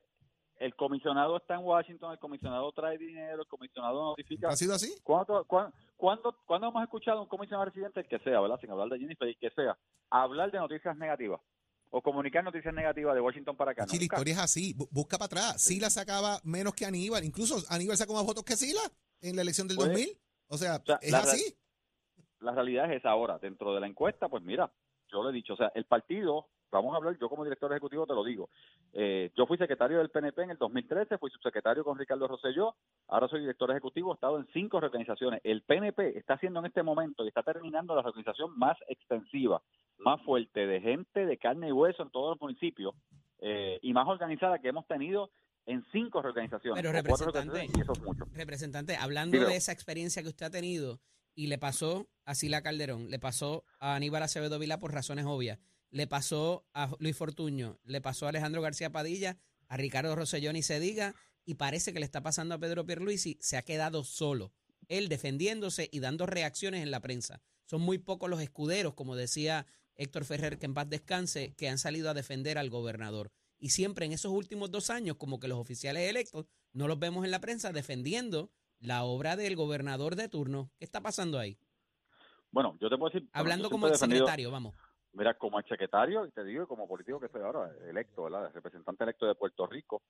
Comisionado 0.87 1.37
está 1.37 1.55
en 1.55 1.61
Washington, 1.63 2.11
el 2.11 2.19
comisionado 2.19 2.69
trae 2.73 2.97
dinero, 2.97 3.43
el 3.43 3.47
comisionado 3.47 4.03
notifica. 4.09 4.53
¿Siempre 4.53 4.53
ha 4.53 4.57
sido 4.57 4.73
así? 4.75 5.01
¿Cuándo, 5.01 5.45
cuándo, 5.45 5.73
cuándo, 5.95 6.35
cuándo 6.45 6.67
hemos 6.67 6.83
escuchado 6.83 7.19
a 7.19 7.21
un 7.21 7.29
comisionado 7.29 7.63
residente, 7.65 8.01
el 8.01 8.07
que 8.09 8.19
sea, 8.19 8.41
¿verdad? 8.41 8.59
Sin 8.59 8.69
hablar 8.69 8.89
de 8.89 8.99
Jennifer, 8.99 9.25
el 9.29 9.37
que 9.37 9.49
sea, 9.51 9.77
hablar 10.09 10.51
de 10.51 10.57
noticias 10.59 10.97
negativas 10.97 11.39
o 11.89 12.01
comunicar 12.01 12.43
noticias 12.43 12.73
negativas 12.73 13.15
de 13.15 13.21
Washington 13.21 13.55
para 13.55 13.71
acá? 13.71 13.85
Pichi, 13.85 13.97
la 13.99 14.03
historia 14.03 14.33
es 14.33 14.39
así. 14.41 14.75
Bu- 14.75 14.89
Busca 14.91 15.17
para 15.17 15.27
atrás. 15.27 15.61
Sila 15.63 15.89
sacaba 15.89 16.41
menos 16.43 16.73
que 16.73 16.85
Aníbal. 16.85 17.23
Incluso 17.23 17.55
Aníbal 17.69 17.95
sacó 17.95 18.13
más 18.13 18.25
votos 18.25 18.43
que 18.43 18.57
Sila 18.57 18.81
en 19.21 19.37
la 19.37 19.41
elección 19.43 19.69
del 19.69 19.77
Pues, 19.77 19.87
2000. 19.87 20.17
O 20.49 20.57
sea, 20.57 20.81
sea, 20.85 20.99
es 21.01 21.11
la 21.11 21.19
así. 21.19 21.55
la 22.41 22.51
realidad 22.51 22.91
es 22.91 22.97
esa 22.99 23.09
ahora. 23.11 23.39
Dentro 23.39 23.73
de 23.73 23.79
la 23.79 23.87
encuesta, 23.87 24.27
pues 24.27 24.43
mira, 24.43 24.69
yo 25.09 25.23
lo 25.23 25.29
he 25.29 25.33
dicho, 25.33 25.53
o 25.53 25.57
sea, 25.57 25.71
el 25.75 25.85
partido, 25.85 26.47
vamos 26.77 26.94
a 26.94 26.98
hablar, 26.98 27.18
yo 27.20 27.30
como 27.30 27.44
director 27.44 27.72
ejecutivo 27.72 28.06
te 28.06 28.13
lo 28.13 28.24
digo, 28.24 28.50
eh, 28.94 29.32
yo 29.36 29.46
fui 29.46 29.58
secretario 29.58 30.00
del 30.00 30.10
PNP 30.10 30.44
en 30.44 30.51
el 30.51 30.58
2013, 30.58 31.18
fui 31.18 31.32
subsecretario 31.32 31.84
con 31.84 31.98
Ricardo 31.98 32.27
Rosselló, 32.27 32.75
ahora 33.08 33.27
soy 33.27 33.42
director 33.42 33.72
ejecutivo, 33.72 34.12
he 34.12 34.15
estado 34.15 34.38
en 34.38 34.48
cinco 34.53 34.80
reorganizaciones. 34.80 35.42
El 35.44 35.62
PNP 35.62 36.18
está 36.18 36.36
haciendo 36.36 36.60
en 36.60 36.68
este 36.68 36.84
momento 36.84 37.24
y 37.24 37.27
está 37.27 37.44
terminando 37.44 37.96
la 37.96 38.01
reorganización 38.01 38.58
más 38.58 38.77
extensiva, 38.88 39.62
más 39.98 40.22
fuerte, 40.24 40.65
de 40.68 40.82
gente 40.82 41.25
de 41.25 41.38
carne 41.38 41.70
y 41.70 41.72
hueso 41.72 42.03
en 42.03 42.10
todos 42.10 42.32
los 42.32 42.42
municipios 42.42 42.96
eh, 43.39 43.80
y 43.82 43.94
más 43.94 44.08
organizada 44.08 44.60
que 44.60 44.70
hemos 44.70 44.88
tenido 44.88 45.30
en 45.65 45.86
cinco 45.92 46.22
reorganizaciones. 46.22 46.82
Pero, 46.82 46.92
representante, 46.92 47.39
reorganizaciones, 47.39 47.77
y 47.77 47.82
eso 47.82 47.94
es 47.94 48.01
mucho. 48.01 48.25
Representante, 48.34 48.96
hablando 48.96 49.39
de 49.39 49.56
esa 49.56 49.72
experiencia 49.72 50.22
que 50.22 50.30
usted 50.30 50.46
ha 50.48 50.51
tenido 50.51 51.00
y 51.36 51.48
le 51.48 51.58
pasó 51.58 52.08
a 52.25 52.36
Sila 52.36 52.62
Calderón, 52.62 53.10
le 53.10 53.20
pasó 53.20 53.63
a 53.80 53.96
Aníbal 53.96 54.24
Acevedo 54.24 54.60
Vila 54.60 54.80
por 54.80 54.94
razones 54.94 55.25
obvias, 55.25 55.60
le 55.93 56.07
pasó 56.07 56.65
a 56.73 56.91
Luis 56.97 57.15
Fortuño, 57.15 57.79
le 57.83 58.01
pasó 58.01 58.25
a 58.25 58.29
Alejandro 58.29 58.63
García 58.63 58.91
Padilla, 58.91 59.38
a 59.67 59.77
Ricardo 59.77 60.15
Rossellón 60.15 60.55
y 60.55 60.63
se 60.63 60.79
diga, 60.79 61.13
y 61.45 61.53
parece 61.53 61.93
que 61.93 62.00
le 62.00 62.05
está 62.05 62.23
pasando 62.23 62.55
a 62.55 62.57
Pedro 62.57 62.83
Pierluisi, 62.83 63.38
se 63.39 63.57
ha 63.57 63.62
quedado 63.62 64.03
solo, 64.03 64.51
él 64.88 65.07
defendiéndose 65.07 65.89
y 65.91 66.00
dando 66.00 66.25
reacciones 66.25 66.81
en 66.81 66.89
la 66.89 67.00
prensa. 67.00 67.41
Son 67.65 67.79
muy 67.79 68.00
pocos 68.00 68.27
los 68.27 68.41
escuderos, 68.41 68.95
como 68.95 69.15
decía 69.15 69.67
Héctor 69.95 70.25
Ferrer, 70.25 70.57
que 70.57 70.65
en 70.65 70.73
paz 70.73 70.89
descanse, 70.89 71.53
que 71.53 71.69
han 71.69 71.77
salido 71.77 72.09
a 72.09 72.15
defender 72.15 72.57
al 72.57 72.71
gobernador. 72.71 73.31
Y 73.59 73.69
siempre 73.69 74.07
en 74.07 74.13
esos 74.13 74.31
últimos 74.31 74.71
dos 74.71 74.89
años, 74.89 75.17
como 75.17 75.39
que 75.39 75.47
los 75.47 75.59
oficiales 75.59 76.09
electos 76.09 76.47
no 76.71 76.88
los 76.88 76.97
vemos 76.97 77.23
en 77.23 77.29
la 77.29 77.39
prensa 77.39 77.71
defendiendo 77.71 78.51
la 78.79 79.03
obra 79.03 79.35
del 79.35 79.55
gobernador 79.55 80.15
de 80.15 80.27
turno. 80.27 80.71
¿Qué 80.79 80.85
está 80.85 81.01
pasando 81.01 81.38
ahí? 81.38 81.59
Bueno, 82.51 82.77
yo 82.81 82.89
te 82.89 82.97
puedo 82.97 83.13
decir... 83.13 83.29
Hablando 83.31 83.69
como 83.69 83.88
el 83.88 83.95
secretario, 83.95 84.50
vamos. 84.50 84.73
Mira, 85.13 85.36
como 85.36 85.60
el 85.60 85.65
secretario, 85.65 86.25
y 86.25 86.32
te 86.32 86.43
digo, 86.43 86.67
como 86.67 86.88
político 86.88 87.20
que 87.20 87.27
soy 87.29 87.41
ahora, 87.41 87.72
electo, 87.88 88.24
¿verdad? 88.24 88.51
Representante 88.53 89.03
electo 89.03 89.27
de 89.27 89.36
Puerto 89.36 89.67
Rico, 89.67 90.01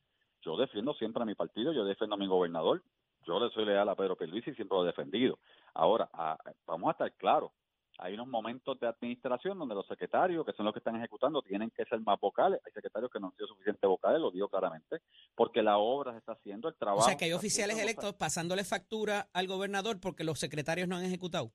yo 0.42 0.56
defiendo 0.58 0.94
siempre 0.94 1.22
a 1.22 1.26
mi 1.26 1.36
partido, 1.36 1.74
yo 1.74 1.84
defiendo 1.84 2.16
a 2.16 2.20
mi 2.20 2.28
gobernador, 2.28 2.82
yo 3.26 3.40
le 3.40 3.52
soy 3.54 3.66
leal 3.66 3.88
a 3.90 3.96
Pedro 3.96 4.16
Pierluisi 4.18 4.52
y 4.52 4.56
siempre 4.56 4.78
lo 4.78 4.84
he 4.84 4.88
defendido. 4.88 5.40
Ahora, 5.74 6.10
a- 6.14 6.38
vamos 6.66 6.88
a 6.90 6.92
estar 6.92 7.12
claros, 7.14 7.52
hay 8.00 8.14
unos 8.16 8.28
momentos 8.28 8.80
de 8.80 8.88
administración 8.88 9.60
donde 9.60 9.76
los 9.76 9.86
secretarios, 9.88 10.46
que 10.46 10.54
son 10.54 10.66
los 10.66 10.74
que 10.74 10.80
están 10.80 10.96
ejecutando, 10.96 11.42
tienen 11.42 11.70
que 11.70 11.86
ser 11.86 12.00
más 12.02 12.20
vocales. 12.20 12.60
Hay 12.66 12.72
secretarios 12.72 13.12
que 13.12 13.20
no 13.20 13.28
han 13.28 13.34
sido 13.36 13.48
suficientes 13.48 13.88
vocales, 13.88 14.20
lo 14.20 14.32
digo 14.32 14.48
claramente, 14.50 15.02
porque 15.36 15.62
la 15.62 15.78
obra 15.78 16.12
se 16.14 16.18
está 16.20 16.32
haciendo, 16.32 16.70
el 16.70 16.74
O 16.76 16.78
trabajo... 16.78 17.08
sea, 17.08 17.18
que 17.18 17.26
hay 17.26 17.34
oficiales 17.34 17.78
electos 17.78 18.16
pasándole 18.16 18.64
factura 18.64 19.28
al 19.34 19.48
gobernador 19.48 20.00
porque 20.00 20.24
los 20.24 20.40
secretarios 20.40 20.88
no 20.88 20.96
han 20.96 21.04
ejecutado. 21.04 21.52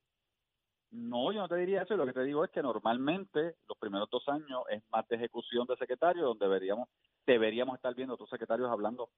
No, 0.91 1.33
yo 1.33 1.41
no 1.41 1.49
te 1.49 1.57
diría 1.57 1.83
eso. 1.83 1.95
y 1.95 1.97
Lo 1.97 2.07
que 2.07 2.13
te 2.15 2.25
digo 2.25 2.45
es 2.45 2.51
que 2.51 2.63
normalmente 2.63 3.57
los 3.69 3.77
primeros 3.79 4.09
dos 4.11 4.27
años 4.29 4.63
es 4.71 4.83
más 4.91 5.07
de 5.09 5.17
ejecución 5.17 5.67
de 5.67 5.77
secretarios, 5.77 6.25
donde 6.25 6.47
deberíamos, 6.47 6.89
deberíamos 7.27 7.77
estar 7.77 7.95
viendo 7.95 8.15
otros 8.15 8.31
secretarios 8.31 8.71
hablando 8.71 9.11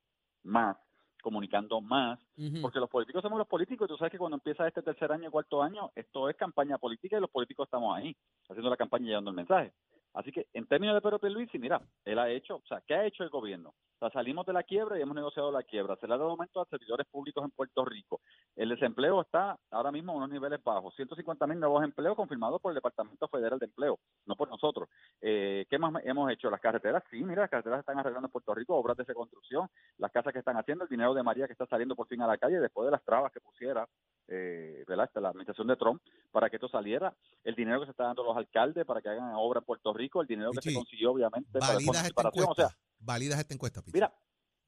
más, 0.42 0.76
comunicando 1.22 1.80
más, 1.80 2.18
porque 2.60 2.80
los 2.80 2.88
políticos 2.90 3.22
somos 3.22 3.38
los 3.38 3.46
políticos. 3.46 3.86
y 3.86 3.88
Tú 3.88 3.96
sabes 3.98 4.10
que 4.10 4.18
cuando 4.18 4.36
empieza 4.36 4.66
este 4.66 4.82
tercer 4.82 5.12
año, 5.12 5.30
cuarto 5.30 5.62
año, 5.62 5.90
esto 5.94 6.28
es 6.28 6.36
campaña 6.36 6.78
política 6.78 7.18
y 7.18 7.20
los 7.20 7.30
políticos 7.30 7.66
estamos 7.66 7.96
ahí, 7.96 8.16
haciendo 8.48 8.70
la 8.70 8.76
campaña 8.76 9.04
y 9.04 9.08
llevando 9.08 9.30
el 9.30 9.36
mensaje. 9.36 9.72
Así 10.14 10.32
que 10.32 10.46
en 10.54 10.66
términos 10.66 10.94
de 10.94 11.00
Pedro 11.00 11.18
Pierluisi, 11.18 11.58
mira, 11.58 11.80
él 12.04 12.18
ha 12.18 12.28
hecho, 12.28 12.56
o 12.56 12.66
sea, 12.66 12.82
¿qué 12.86 12.94
ha 12.94 13.06
hecho 13.06 13.22
el 13.22 13.30
gobierno? 13.30 13.70
O 13.70 13.98
sea, 14.00 14.10
salimos 14.10 14.46
de 14.46 14.54
la 14.54 14.62
quiebra 14.62 14.98
y 14.98 15.02
hemos 15.02 15.14
negociado 15.14 15.52
la 15.52 15.62
quiebra. 15.62 15.94
Se 15.96 16.08
le 16.08 16.14
ha 16.14 16.16
dado 16.16 16.30
aumento 16.30 16.60
a 16.60 16.64
servidores 16.64 17.06
públicos 17.06 17.44
en 17.44 17.50
Puerto 17.50 17.84
Rico. 17.84 18.22
El 18.56 18.70
desempleo 18.70 19.20
está 19.20 19.58
ahora 19.70 19.92
mismo 19.92 20.12
en 20.12 20.18
unos 20.18 20.30
niveles 20.30 20.62
bajos. 20.64 20.94
150 20.96 21.46
mil 21.46 21.60
nuevos 21.60 21.84
empleos 21.84 22.16
confirmados 22.16 22.60
por 22.62 22.72
el 22.72 22.76
Departamento 22.76 23.28
Federal 23.28 23.58
de 23.58 23.66
Empleo, 23.66 23.98
no 24.24 24.36
por 24.36 24.48
nosotros. 24.48 24.88
Eh, 25.20 25.66
¿Qué 25.68 25.78
más 25.78 25.92
hemos 26.04 26.30
hecho? 26.32 26.50
Las 26.50 26.60
carreteras, 26.60 27.04
sí, 27.10 27.22
mira, 27.22 27.42
las 27.42 27.50
carreteras 27.50 27.80
están 27.80 27.98
arreglando 27.98 28.26
en 28.26 28.32
Puerto 28.32 28.54
Rico, 28.54 28.74
obras 28.74 28.96
de 28.96 29.04
reconstrucción, 29.04 29.68
las 29.98 30.10
casas 30.10 30.32
que 30.32 30.38
están 30.38 30.56
haciendo, 30.56 30.84
el 30.84 30.90
dinero 30.90 31.12
de 31.12 31.22
María 31.22 31.46
que 31.46 31.52
está 31.52 31.66
saliendo 31.66 31.94
por 31.94 32.08
fin 32.08 32.22
a 32.22 32.26
la 32.26 32.38
calle 32.38 32.58
después 32.58 32.86
de 32.86 32.92
las 32.92 33.04
trabas 33.04 33.30
que 33.32 33.40
pusiera 33.40 33.86
eh, 34.30 34.84
¿verdad? 34.86 35.06
Esta, 35.06 35.20
la 35.20 35.28
administración 35.30 35.66
de 35.66 35.76
Trump 35.76 36.00
para 36.30 36.48
que 36.48 36.56
esto 36.56 36.68
saliera, 36.68 37.12
el 37.42 37.54
dinero 37.54 37.80
que 37.80 37.86
se 37.86 37.90
está 37.90 38.04
dando 38.04 38.22
a 38.22 38.26
los 38.26 38.36
alcaldes 38.36 38.86
para 38.86 39.02
que 39.02 39.08
hagan 39.08 39.32
obra 39.34 39.58
en 39.58 39.64
Puerto 39.64 39.92
Rico, 39.92 39.99
el 40.00 40.26
dinero 40.26 40.50
que 40.52 40.62
se 40.62 40.74
consiguió 40.74 41.12
obviamente 41.12 41.58
para 41.58 41.76
o 41.76 41.80
encuesta. 41.80 42.54
sea, 42.54 42.76
Validas 42.98 43.38
esta 43.40 43.54
encuesta, 43.54 43.80
Pichi. 43.82 43.94
Mira, 43.96 44.12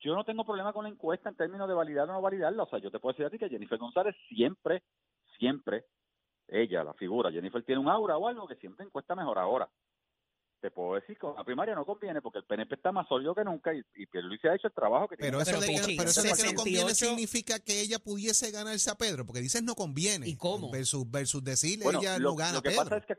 yo 0.00 0.14
no 0.14 0.24
tengo 0.24 0.44
problema 0.44 0.72
con 0.72 0.84
la 0.84 0.90
encuesta 0.90 1.28
en 1.28 1.36
términos 1.36 1.68
de 1.68 1.74
validar 1.74 2.08
o 2.08 2.12
no 2.12 2.20
validarla. 2.22 2.62
O 2.64 2.68
sea, 2.68 2.78
yo 2.78 2.90
te 2.90 2.98
puedo 2.98 3.12
decir 3.12 3.26
a 3.26 3.30
ti 3.30 3.38
que 3.38 3.48
Jennifer 3.48 3.78
González 3.78 4.14
siempre, 4.28 4.82
siempre 5.38 5.84
ella, 6.48 6.82
la 6.84 6.94
figura, 6.94 7.30
Jennifer 7.30 7.62
tiene 7.64 7.80
un 7.80 7.88
aura 7.88 8.16
o 8.16 8.28
algo 8.28 8.46
que 8.46 8.56
siempre 8.56 8.84
encuesta 8.84 9.14
mejor 9.14 9.38
ahora. 9.38 9.68
Te 10.60 10.70
puedo 10.70 10.94
decir 10.94 11.18
que 11.18 11.26
la 11.26 11.42
primaria 11.42 11.74
no 11.74 11.84
conviene 11.84 12.22
porque 12.22 12.38
el 12.38 12.44
PNP 12.44 12.76
está 12.76 12.92
más 12.92 13.08
sólido 13.08 13.34
que 13.34 13.42
nunca 13.42 13.74
y, 13.74 13.82
y 13.96 14.06
Pierluisi 14.06 14.46
ha 14.46 14.54
hecho 14.54 14.68
el 14.68 14.72
trabajo 14.72 15.08
que 15.08 15.16
Pero 15.16 15.42
tiene 15.42 15.42
eso, 15.42 15.60
Pero, 15.60 15.60
de 15.60 15.86
que, 15.88 15.96
pero 15.98 16.08
eso 16.08 16.22
de 16.22 16.28
que 16.28 16.30
no 16.30 16.36
68 16.36 16.56
conviene 16.56 16.94
significa 16.94 17.58
que 17.58 17.80
ella 17.80 17.98
pudiese 17.98 18.50
ganarse 18.52 18.88
a 18.88 18.94
Pedro, 18.94 19.26
porque 19.26 19.40
dices 19.40 19.62
no 19.64 19.74
conviene. 19.74 20.28
¿Y 20.28 20.36
cómo? 20.36 20.70
Versus, 20.70 21.10
versus 21.10 21.42
decirle 21.42 21.84
Bueno, 21.84 21.98
ella 22.00 22.16
lo, 22.20 22.30
no 22.30 22.36
gana 22.36 22.52
lo 22.52 22.58
a 22.58 22.62
que 22.62 22.68
Pedro. 22.70 22.82
pasa 22.84 22.96
es 22.98 23.06
que 23.06 23.16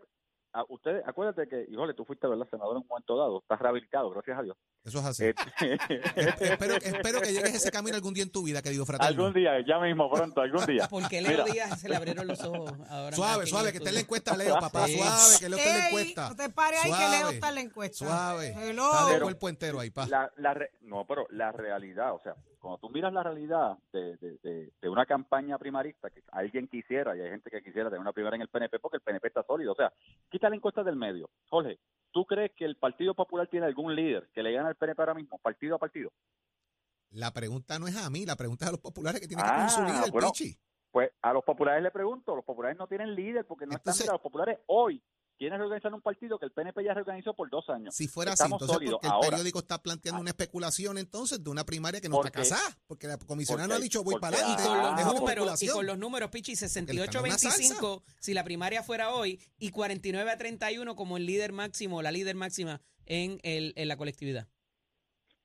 a 0.54 0.66
ustedes, 0.70 1.04
acuérdate 1.08 1.48
que, 1.48 1.66
híjole, 1.70 1.94
tú 1.94 2.06
fuiste, 2.06 2.28
¿verdad? 2.28 2.48
Senador 2.50 2.78
en 2.78 2.84
un 2.84 2.88
momento 2.88 3.18
dado, 3.18 3.40
estás 3.40 3.60
rehabilitado, 3.60 4.10
gracias 4.12 4.40
a 4.40 4.44
Dios. 4.44 4.58
Eso 4.86 5.00
es 5.00 5.06
así. 5.06 5.26
Este, 5.28 6.54
espero, 6.54 6.74
espero 6.82 7.22
que 7.22 7.32
llegues 7.32 7.54
a 7.54 7.58
ese 7.58 7.72
camino 7.72 7.96
algún 7.96 8.14
día 8.14 8.24
en 8.24 8.32
tu 8.32 8.44
vida, 8.44 8.62
querido 8.62 8.86
fraterno. 8.86 9.08
algún 9.26 9.34
día, 9.34 9.54
ya 9.66 9.80
mismo, 9.80 10.10
pronto, 10.12 10.42
algún 10.42 10.66
día. 10.66 10.88
Porque 10.90 11.22
Leo 11.22 11.32
Mira. 11.32 11.46
Díaz 11.46 11.80
se 11.80 11.88
le 11.90 11.96
abrieron 11.96 12.28
los 12.28 12.42
ojos 12.44 12.74
ahora. 12.90 13.16
Suave, 13.16 13.46
suave, 13.46 13.72
que 13.72 13.78
el 13.78 13.84
esté 13.84 13.90
en 13.90 13.96
la 13.96 14.02
encuesta, 14.02 14.36
Leo, 14.36 14.56
papá. 14.60 14.86
Sí. 14.88 14.98
Suave, 14.98 15.36
que 15.40 15.50
Leo 15.50 15.58
esté 15.60 15.72
en 15.72 15.78
la 15.80 15.88
encuesta. 15.88 16.30
no 16.30 16.36
te 16.36 16.50
pares 16.50 16.80
ahí 16.84 16.92
que 16.92 16.98
Suave, 16.98 17.18
Leo 17.18 17.30
está 17.30 17.50
en 17.50 17.56
la 17.56 17.62
encuesta. 17.62 17.98
Suave. 18.06 18.56
Hello. 18.58 18.92
Está 18.92 19.08
de 19.14 19.22
cuerpo 19.22 19.50
entero 19.50 19.80
ahí, 19.80 19.90
pa. 19.90 20.06
la, 20.08 20.32
la 20.38 20.54
re- 20.54 20.72
no, 20.82 21.06
pero 21.08 21.28
la 21.30 21.52
realidad, 21.54 22.14
o 22.14 22.20
sea, 22.22 22.36
cuando 22.60 22.78
tú 22.80 22.90
miras 22.90 23.12
la 23.14 23.24
realidad 23.24 23.78
de, 23.94 24.18
de, 24.18 24.38
de, 24.44 24.72
de 24.82 24.90
una 24.90 25.06
campaña 25.06 25.58
primarista, 25.58 26.10
que 26.10 26.24
alguien 26.32 26.68
quisiera, 26.68 27.16
y 27.16 27.22
hay 27.22 27.30
gente 27.30 27.50
que 27.50 27.62
quisiera 27.64 27.90
tener 27.90 28.00
una 28.02 28.12
primaria 28.14 28.36
en 28.36 28.42
el 28.44 28.48
PNP 28.50 28.80
porque 28.80 28.98
el 28.98 29.02
PNP 29.02 29.28
está 29.28 29.44
sólido, 29.44 29.72
o 29.74 29.76
sea, 29.76 29.92
quita 30.30 30.50
la 30.50 30.56
encuesta 30.58 30.84
del 30.84 30.96
medio. 30.96 31.30
Jorge, 31.50 31.78
¿tú 32.14 32.26
crees 32.26 32.52
que 32.56 32.64
el 32.64 32.78
Partido 32.78 33.14
Popular 33.14 33.48
tiene 33.48 33.66
algún 33.66 33.94
líder 33.96 34.30
que 34.34 34.42
le 34.44 34.54
gane 34.54 34.70
al 34.70 34.76
PNP 34.76 35.02
ahora 35.02 35.14
mismo, 35.16 35.38
partido 35.40 35.76
a 35.76 35.80
partido? 35.80 36.12
La 37.10 37.32
pregunta 37.34 37.78
no 37.80 37.88
es 37.88 37.96
a 37.98 38.10
mí, 38.10 38.26
la 38.26 38.36
pregunta 38.36 38.66
es 38.66 38.70
a 38.70 38.72
los 38.72 38.80
populares 38.82 39.20
que 39.20 39.28
tienen 39.28 39.44
que 39.46 39.52
Ah, 39.52 39.56
poner 39.56 39.70
su 39.70 39.82
líder, 39.84 40.12
bueno. 40.12 40.32
Pichi. 40.32 40.58
Pues 40.92 41.12
a 41.22 41.34
los 41.34 41.44
populares 41.44 41.82
le 41.84 41.92
pregunto, 41.92 42.36
los 42.36 42.46
populares 42.46 42.78
no 42.78 42.88
tienen 42.88 43.14
líder 43.16 43.46
porque 43.46 43.66
no 43.66 43.74
Entonces- 43.74 44.02
están, 44.02 44.06
mira, 44.06 44.14
los 44.14 44.22
populares 44.22 44.60
hoy 44.68 45.04
quieren 45.38 45.58
reorganizar 45.60 45.94
un 45.94 46.02
partido 46.02 46.38
que 46.40 46.46
el 46.46 46.52
PNP 46.52 46.84
ya 46.84 46.94
reorganizó 46.94 47.34
por 47.34 47.50
dos 47.50 47.68
años. 47.70 47.96
Si 47.96 48.08
fuera 48.08 48.34
así, 48.34 48.44
entonces 48.44 48.70
sólidos. 48.70 48.94
porque 48.96 49.08
el 49.08 49.14
Ahora, 49.14 49.30
periódico 49.30 49.60
está 49.60 49.82
planteando 49.82 50.22
una 50.22 50.30
especulación 50.30 50.98
entonces 50.98 51.44
de 51.44 51.50
una 51.50 51.66
primaria 51.66 52.00
que 52.02 52.10
no 52.10 52.16
Porque- 52.18 52.42
está 52.42 52.56
casada, 52.56 52.78
porque 52.88 53.08
la 53.08 53.18
comisionada 53.18 53.68
no 53.68 53.76
ha 53.76 53.80
dicho 53.80 54.04
voy 54.04 54.16
para 54.20 54.38
Y 54.38 54.40
adelante, 54.42 54.64
con, 54.64 54.78
los 54.78 54.86
Ah, 54.86 54.96
es 55.00 55.06
una 55.06 55.14
números, 55.20 55.62
y 55.64 55.68
con 55.68 55.86
los 55.86 55.98
números, 55.98 56.30
Pichi, 56.30 56.52
están 56.54 56.88
en 56.90 56.96
una 57.00 57.06
68-25, 57.06 58.04
si 58.20 58.34
la 58.34 58.44
primaria 58.44 58.84
fuera 58.84 59.12
hoy, 59.14 59.40
y 59.58 59.72
49 59.72 60.32
a 60.32 60.38
31 60.38 60.96
como 60.96 61.18
el 61.18 61.26
líder 61.26 61.52
máximo, 61.52 62.02
la 62.02 62.12
líder 62.12 62.36
máxima 62.36 62.82
en, 63.06 63.40
el, 63.44 63.74
en 63.76 63.88
la 63.88 63.98
colectividad. 63.98 64.48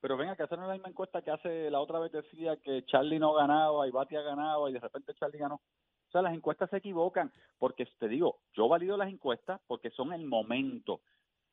Pero 0.01 0.17
venga, 0.17 0.37
que 0.37 0.45
hacer 0.45 0.59
la 0.59 0.73
misma 0.73 0.89
encuesta 0.91 1.23
que 1.23 1.31
hace 1.33 1.71
la 1.71 1.81
otra 1.81 1.99
vez 1.99 2.13
decía 2.13 2.57
que 2.63 2.85
Charlie 2.87 3.19
no 3.19 3.33
ganaba 3.35 3.89
y 3.89 3.91
Batia 3.91 4.21
ganaba 4.23 4.71
y 4.71 4.73
de 4.75 4.79
repente 4.79 5.13
Charlie 5.19 5.39
ganó. 5.39 5.61
O 6.09 6.11
sea, 6.11 6.23
las 6.23 6.35
encuestas 6.35 6.71
se 6.71 6.79
equivocan 6.79 7.31
porque 7.59 7.87
te 7.99 8.09
digo, 8.09 8.39
yo 8.55 8.69
valido 8.69 8.97
las 8.97 9.09
encuestas 9.11 9.61
porque 9.67 9.91
son 9.91 10.13
el 10.13 10.25
momento 10.27 11.01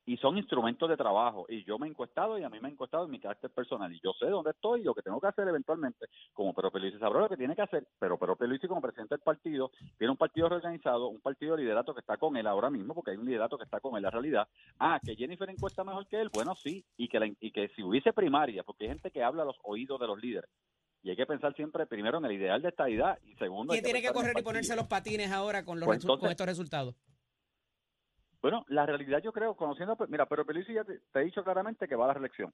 y 0.08 0.18
son 0.18 0.38
instrumentos 0.38 0.88
de 0.88 0.96
trabajo. 0.98 1.48
Y 1.50 1.64
yo 1.64 1.80
me 1.80 1.88
he 1.88 1.90
encuestado 1.90 2.38
y 2.38 2.44
a 2.44 2.50
mí 2.50 2.60
me 2.60 2.70
he 2.70 2.72
encuestado 2.72 3.06
en 3.06 3.12
mi 3.12 3.20
carácter 3.20 3.50
personal. 3.50 3.92
Y 3.92 4.00
yo 4.02 4.14
sé 4.14 4.28
dónde 4.28 4.52
estoy 4.52 4.82
y 4.82 4.84
lo 4.84 4.94
que 4.94 5.02
tengo 5.02 5.20
que 5.20 5.26
hacer 5.28 5.48
eventualmente 5.48 6.06
como 6.32 6.54
Pero 6.54 6.70
Pierluisi 6.72 7.00
sabrá 7.00 7.22
lo 7.22 7.28
que 7.30 7.38
tiene 7.38 7.56
que 7.56 7.64
hacer 7.64 7.88
pero 7.98 8.18
Pero 8.20 8.36
Pierluisi 8.36 8.68
como 8.68 8.82
presidente 8.82 9.16
del 9.16 9.24
partido 9.24 9.72
tiene 9.98 10.12
un 10.12 10.18
partido 10.18 10.48
reorganizado 10.48 11.08
un 11.08 11.22
partido 11.22 11.56
de 11.56 11.64
liderato 11.64 11.94
que 11.96 12.02
está 12.02 12.18
con 12.18 12.38
él 12.38 12.46
ahora 12.46 12.70
mismo 12.70 12.94
porque 12.94 13.12
hay 13.12 13.18
un 13.18 13.26
liderato 13.26 13.58
que 13.58 13.64
está 13.64 13.80
con 13.80 13.96
él 13.98 14.04
la 14.04 14.12
realidad. 14.12 14.48
Ah 14.78 15.00
que 15.04 15.16
Jennifer 15.16 15.50
encuesta 15.50 15.84
mejor 15.84 16.06
que 16.08 16.22
él 16.22 16.30
bueno 16.32 16.54
sí 16.56 16.86
y 16.98 17.08
que 17.08 17.20
la- 17.20 17.26
y 17.40 17.52
que 17.52 17.70
si 17.70 17.82
hubiese 17.82 18.14
primaria 18.14 18.64
porque 18.64 18.84
hay 18.86 18.90
gente 18.92 19.10
que 19.10 19.24
habla 19.24 19.42
a 19.42 19.46
los 19.46 19.58
oídos 19.64 20.00
de 20.00 20.08
los 20.08 20.22
líderes 20.22 20.50
y 21.06 21.12
hay 21.12 21.16
que 21.16 21.28
pensar 21.28 21.54
siempre 21.56 21.86
primero 21.86 22.18
en 22.18 22.26
el 22.26 22.32
ideal 22.32 22.60
de 22.64 22.70
estadidad 22.70 23.20
y 23.24 23.36
segundo 23.36 23.74
¿Quién 23.74 23.84
tiene 23.84 24.02
que 24.02 24.12
correr 24.12 24.34
y 24.40 24.42
ponerse 24.42 24.76
los 24.76 24.88
patines 24.88 25.32
ahora 25.32 25.64
con, 25.64 25.80
los 25.80 25.86
Pues 25.86 26.00
entonces- 26.02 26.20
con 26.20 26.32
estos 26.32 26.48
resultados? 26.48 26.96
Bueno, 28.42 28.66
la 28.70 28.88
realidad 28.88 29.22
yo 29.24 29.32
creo, 29.32 29.56
conociendo, 29.56 29.96
mira, 30.10 30.26
pero 30.26 30.46
Pierluisi 30.46 30.74
ya 30.74 30.84
te, 30.84 31.00
te 31.12 31.20
ha 31.20 31.22
dicho 31.22 31.44
claramente 31.44 31.88
que 31.88 31.96
va 31.96 32.06
a 32.06 32.08
la 32.08 32.14
reelección. 32.16 32.52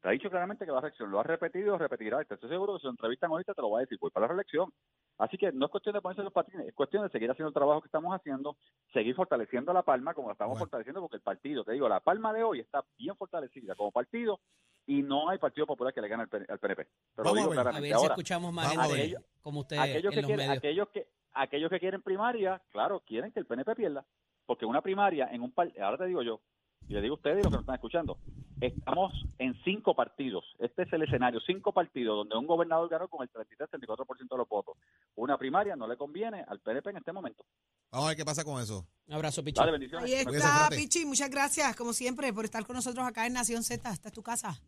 Te 0.00 0.08
ha 0.08 0.12
dicho 0.12 0.30
claramente 0.30 0.64
que 0.64 0.70
va 0.70 0.78
a 0.78 0.80
la 0.80 0.88
reelección. 0.88 1.10
Lo 1.10 1.20
ha 1.20 1.22
repetido, 1.22 1.76
repetirá. 1.76 2.24
Te 2.24 2.34
estoy 2.34 2.48
seguro 2.48 2.74
que 2.74 2.80
si 2.80 2.86
lo 2.86 2.90
entrevistan 2.92 3.30
ahorita 3.30 3.52
te 3.54 3.60
lo 3.62 3.70
va 3.70 3.78
a 3.78 3.80
decir, 3.82 3.98
voy 4.00 4.10
para 4.10 4.24
la 4.24 4.28
reelección. 4.28 4.72
Así 5.18 5.36
que 5.36 5.52
no 5.52 5.66
es 5.66 5.70
cuestión 5.70 5.94
de 5.94 6.00
ponerse 6.00 6.22
los 6.22 6.32
patines, 6.32 6.66
es 6.66 6.74
cuestión 6.74 7.02
de 7.04 7.10
seguir 7.10 7.30
haciendo 7.30 7.48
el 7.48 7.54
trabajo 7.54 7.82
que 7.82 7.86
estamos 7.88 8.14
haciendo, 8.14 8.56
seguir 8.94 9.14
fortaleciendo 9.14 9.70
a 9.70 9.74
La 9.74 9.82
Palma 9.82 10.14
como 10.14 10.28
la 10.28 10.32
estamos 10.32 10.52
Bueno. 10.54 10.64
fortaleciendo 10.64 11.00
porque 11.02 11.16
el 11.16 11.22
partido, 11.22 11.62
te 11.64 11.72
digo, 11.72 11.88
La 11.90 12.00
Palma 12.00 12.32
de 12.32 12.42
hoy 12.42 12.60
está 12.60 12.82
bien 12.98 13.14
fortalecida 13.16 13.74
como 13.74 13.92
partido 13.92 14.40
y 14.86 15.02
no 15.02 15.28
hay 15.28 15.38
Partido 15.38 15.66
Popular 15.66 15.92
que 15.92 16.00
le 16.00 16.08
gane 16.08 16.24
al, 16.24 16.28
PNP. 16.28 16.84
Te 16.84 17.22
lo 17.22 17.24
Vamos 17.24 17.56
a 17.56 17.62
ver. 17.62 17.76
A 17.76 17.80
ver 17.80 17.84
si 17.84 17.92
Ahora, 17.92 18.14
escuchamos 18.14 18.52
más 18.52 18.70
gente 18.70 18.92
ver. 18.94 19.24
como 19.40 19.60
usted 19.60 19.78
aquellos 19.78 20.04
en 20.04 20.10
que 20.10 20.22
los 20.22 20.26
quieren, 20.26 20.46
medios. 20.48 20.58
aquellos 20.58 20.88
que 20.88 21.08
aquellos 21.34 21.70
que 21.70 21.80
quieren 21.80 22.02
primaria, 22.02 22.60
claro, 22.70 23.00
quieren 23.00 23.32
que 23.32 23.40
el 23.40 23.46
PNP 23.46 23.74
pierda, 23.74 24.04
porque 24.46 24.66
una 24.66 24.82
primaria 24.82 25.28
en 25.30 25.42
un 25.42 25.52
par, 25.52 25.72
ahora 25.80 25.98
te 25.98 26.06
digo 26.06 26.22
yo, 26.22 26.40
y 26.88 26.94
le 26.94 27.00
digo 27.00 27.14
a 27.14 27.16
ustedes 27.16 27.38
y 27.38 27.42
los 27.42 27.50
que 27.50 27.56
nos 27.56 27.62
están 27.62 27.74
escuchando, 27.74 28.18
estamos 28.60 29.12
en 29.38 29.54
cinco 29.64 29.94
partidos, 29.94 30.44
este 30.58 30.82
es 30.82 30.92
el 30.92 31.02
escenario, 31.02 31.40
cinco 31.40 31.72
partidos 31.72 32.16
donde 32.16 32.36
un 32.36 32.46
gobernador 32.46 32.88
ganó 32.88 33.08
con 33.08 33.22
el 33.22 33.30
33-34% 33.30 34.28
de 34.30 34.36
los 34.36 34.48
votos. 34.48 34.76
Una 35.16 35.36
primaria 35.38 35.76
no 35.76 35.86
le 35.86 35.96
conviene 35.96 36.44
al 36.46 36.60
PNP 36.60 36.90
en 36.90 36.96
este 36.98 37.12
momento. 37.12 37.44
Vamos 37.90 38.06
a 38.06 38.08
ver 38.08 38.16
qué 38.16 38.24
pasa 38.24 38.44
con 38.44 38.60
eso. 38.62 38.86
Un 39.06 39.14
abrazo, 39.14 39.42
Pichi. 39.44 39.58
Dale, 39.58 39.72
bendiciones. 39.72 40.10
Ahí 40.10 40.14
está. 40.14 40.68
Pichi. 40.70 41.04
Muchas 41.04 41.28
gracias, 41.28 41.76
como 41.76 41.92
siempre, 41.92 42.32
por 42.32 42.44
estar 42.44 42.64
con 42.64 42.76
nosotros 42.76 43.06
acá 43.06 43.26
en 43.26 43.34
Nación 43.34 43.62
Z. 43.62 43.90
Esta 43.90 44.08
es 44.08 44.14
tu 44.14 44.22
casa. 44.22 44.58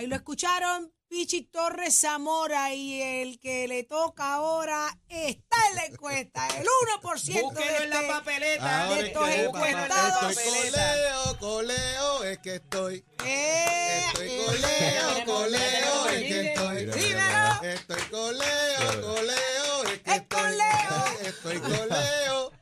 Ahí 0.00 0.06
lo 0.06 0.16
escucharon, 0.16 0.90
Pichi 1.08 1.42
Torres 1.42 1.94
Zamora. 2.00 2.72
Y 2.72 3.02
el 3.02 3.38
que 3.38 3.68
le 3.68 3.84
toca 3.84 4.32
ahora 4.32 4.88
está 5.10 5.58
en 5.68 5.76
la 5.76 5.84
encuesta. 5.84 6.48
El 6.56 6.66
1% 7.02 7.34
de 7.34 7.42
Búsquelo 7.42 7.76
en 7.82 7.90
la 7.90 7.96
este- 7.96 8.08
papeleta. 8.08 8.86
De 8.86 8.94
es 8.94 8.98
que, 9.00 9.06
estos 9.08 9.22
papá, 9.28 9.34
encuestados. 9.68 10.36
Estoy 10.38 10.70
coleo, 10.70 11.38
coleo, 11.38 12.24
es 12.24 12.38
que 12.38 12.54
estoy. 12.54 13.04
Eh, 13.26 14.04
Estoy 14.06 14.28
eh, 14.30 14.42
coleo, 14.46 15.24
coleo, 15.26 16.08
es 16.08 16.22
que 16.22 16.40
estoy. 16.48 16.86
Dímelo. 16.86 17.62
Estoy 17.62 18.02
coleo, 18.10 19.02
coleo, 19.02 19.84
es 19.84 20.00
que 20.00 20.10
Es 20.12 20.16
estoy. 20.16 20.40
coleo. 20.40 21.04
Estoy 21.26 21.58
coleo. 21.60 22.52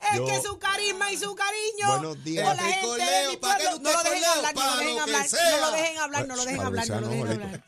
Es 0.00 0.16
Yo- 0.16 0.26
que 0.26 0.40
su 0.40 0.58
carisma 0.58 1.10
y 1.10 1.16
su 1.18 1.34
cariño 1.34 1.88
Buenos 1.88 2.24
días. 2.24 2.46
con 2.46 2.56
la 2.56 2.62
gente 2.72 3.04
de 3.04 3.28
mi 3.30 3.36
¿para 3.36 3.56
qué 3.58 3.64
pueblo. 3.64 3.80
No 3.82 3.92
lo 3.92 4.02
dejen 4.10 4.24
hablar, 4.24 4.54
no 4.54 4.66
lo 4.66 4.76
dejen 4.76 4.98
hablar. 5.00 5.26
No 5.30 5.66
lo 5.66 5.72
dejen 5.72 5.98
hablar, 5.98 6.26
no 6.28 6.36
lo 6.36 6.44
dejen 6.44 6.60
hablar, 6.60 6.88
no 6.88 7.00
lo 7.00 7.08
dejen 7.08 7.28
hablar. 7.42 7.62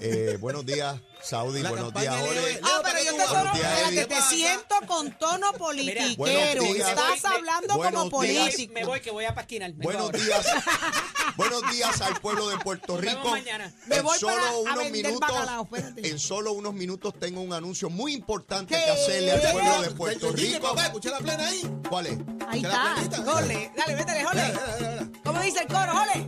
Eh, 0.00 0.36
buenos 0.40 0.66
días, 0.66 1.00
Saudi. 1.22 1.62
La 1.62 1.70
buenos 1.70 1.94
días, 1.94 2.14
Jorge. 2.18 2.60
Ah, 2.62 2.80
pero 2.82 2.98
yo 3.04 3.14
te 3.16 3.26
solo, 3.26 3.50
Eddie. 3.88 4.06
te 4.06 4.22
siento 4.22 4.74
con 4.86 5.16
tono 5.18 5.52
politiquero. 5.58 6.62
Días. 6.62 6.88
Estás 6.88 7.22
Me- 7.22 7.36
hablando 7.36 7.76
buenos 7.76 8.04
como 8.10 8.22
días. 8.22 8.44
político. 8.50 8.74
Me 8.74 8.84
voy, 8.84 9.00
que 9.00 9.10
voy 9.10 9.24
a 9.26 9.34
pasquinar. 9.34 9.72
Buenos 9.74 10.10
días. 10.12 10.46
buenos 11.36 11.62
días 11.70 12.00
al 12.00 12.20
pueblo 12.20 12.48
de 12.48 12.58
Puerto 12.58 12.96
Rico. 12.96 13.30
mañana. 13.30 13.72
Me 13.86 13.96
en 13.96 14.02
voy 14.02 14.18
solo 14.18 14.34
para 14.36 14.56
unos 14.80 14.90
minutos, 14.90 15.20
bacalao, 15.20 15.68
en 15.96 16.18
solo 16.18 16.52
unos 16.52 16.74
minutos 16.74 17.14
tengo 17.18 17.40
un 17.40 17.52
anuncio 17.52 17.90
muy 17.90 18.12
importante 18.14 18.74
¿Qué? 18.74 18.82
que 18.84 18.90
hacerle 18.90 19.32
al 19.32 19.52
pueblo 19.52 19.82
de 19.82 19.90
Puerto 19.92 20.32
Rico. 20.32 20.60
papá, 20.68 20.84
escucha 20.86 21.10
la 21.10 21.18
plena 21.18 21.46
ahí. 21.46 21.62
¿Cuál 21.88 22.06
es? 22.06 22.18
Ahí 22.48 22.60
está. 22.62 23.22
Jole, 23.24 23.70
dale, 23.76 23.96
métele, 23.96 24.24
jole. 24.24 25.10
¿Cómo 25.24 25.40
dice 25.42 25.60
el 25.60 25.66
coro, 25.68 25.92
jole? 25.92 26.26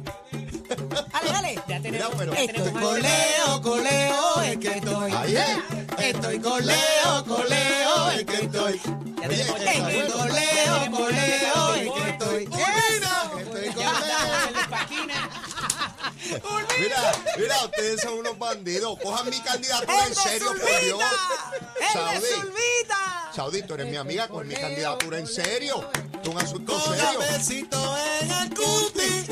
Dale, 1.13 1.31
dale. 1.33 1.63
Mira, 1.93 2.09
pero- 2.17 2.33
Estoy 2.33 2.47
tenemos 2.47 2.73
con 2.73 2.95
algo. 2.97 2.97
Leo, 3.09 3.63
con 3.63 3.85
Leo, 3.85 4.41
es 4.43 4.57
que 4.59 4.69
estoy. 4.69 5.13
Ahí 5.13 5.37
es. 5.37 6.05
Estoy 6.15 6.39
con 6.41 6.67
Leo, 6.67 7.25
con 7.29 7.49
Leo, 7.49 8.11
es 8.13 8.25
que 8.25 8.35
estoy. 8.37 8.81
Oye, 9.29 9.41
Estoy 9.43 9.81
bueno. 9.81 10.15
con 10.15 10.33
Leo, 10.33 10.91
con 10.91 11.13
Leo, 11.15 11.75
es 11.75 11.91
que 11.93 12.11
estoy. 12.11 12.43
Estoy 12.45 12.47
con 12.47 12.59
Ya 12.59 13.93
Leo. 13.93 14.09
estamos 14.09 14.49
en 14.49 14.55
la 14.55 14.69
pasquina. 14.71 15.31
Mira, 16.81 17.13
mira, 17.39 17.65
ustedes 17.65 18.01
son 18.01 18.15
unos 18.15 18.39
bandidos. 18.39 18.99
Cojan 19.01 19.29
mi 19.29 19.39
candidatura 19.41 20.03
¡El 20.07 20.09
en 20.09 20.15
serio, 20.15 20.47
por 20.49 20.81
Dios. 20.85 21.01
Saudi. 23.35 23.63
Tú 23.63 23.75
eres 23.75 23.87
mi 23.89 23.97
amiga, 23.97 24.29
coge 24.29 24.45
mi 24.45 24.55
candidatura 24.55 25.19
en 25.19 25.27
serio. 25.27 25.89
Es 26.23 26.29
un 26.29 26.39
asunto 26.39 26.73
Con 26.73 26.97
serio. 26.97 27.19
un 27.21 27.27
besito 27.39 27.97
en 28.21 28.31
el 28.31 28.49
cuti. 28.51 29.27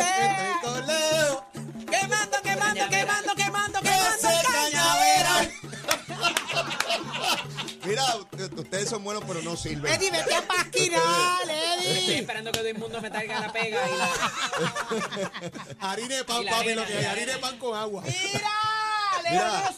Mira, 7.91 8.05
ustedes 8.57 8.89
son 8.89 9.03
buenos, 9.05 9.25
pero 9.27 9.43
no 9.43 9.57
sirven. 9.57 9.93
Eddie, 9.93 10.11
vete 10.11 10.35
a 10.35 10.43
pasquinar, 10.47 11.41
Estoy 11.43 11.91
Eddie. 11.97 12.19
esperando 12.21 12.53
que 12.53 12.59
todo 12.59 12.69
el 12.69 12.79
mundo 12.79 13.01
me 13.01 13.11
traiga 13.11 13.41
la 13.41 13.53
pega 13.53 13.81
y 13.89 13.99
la... 13.99 14.11
Harina 15.91 16.17
de 16.17 16.25
pan, 16.25 16.45
papi, 16.49 16.75
lo 16.75 16.87
que 16.87 16.97
hay. 16.97 17.05
Harina 17.05 17.33
de 17.33 17.39
pan 17.39 17.59
con 17.59 17.77
agua. 17.77 18.03
Mira, 18.05 18.51
Mira. 19.31 19.77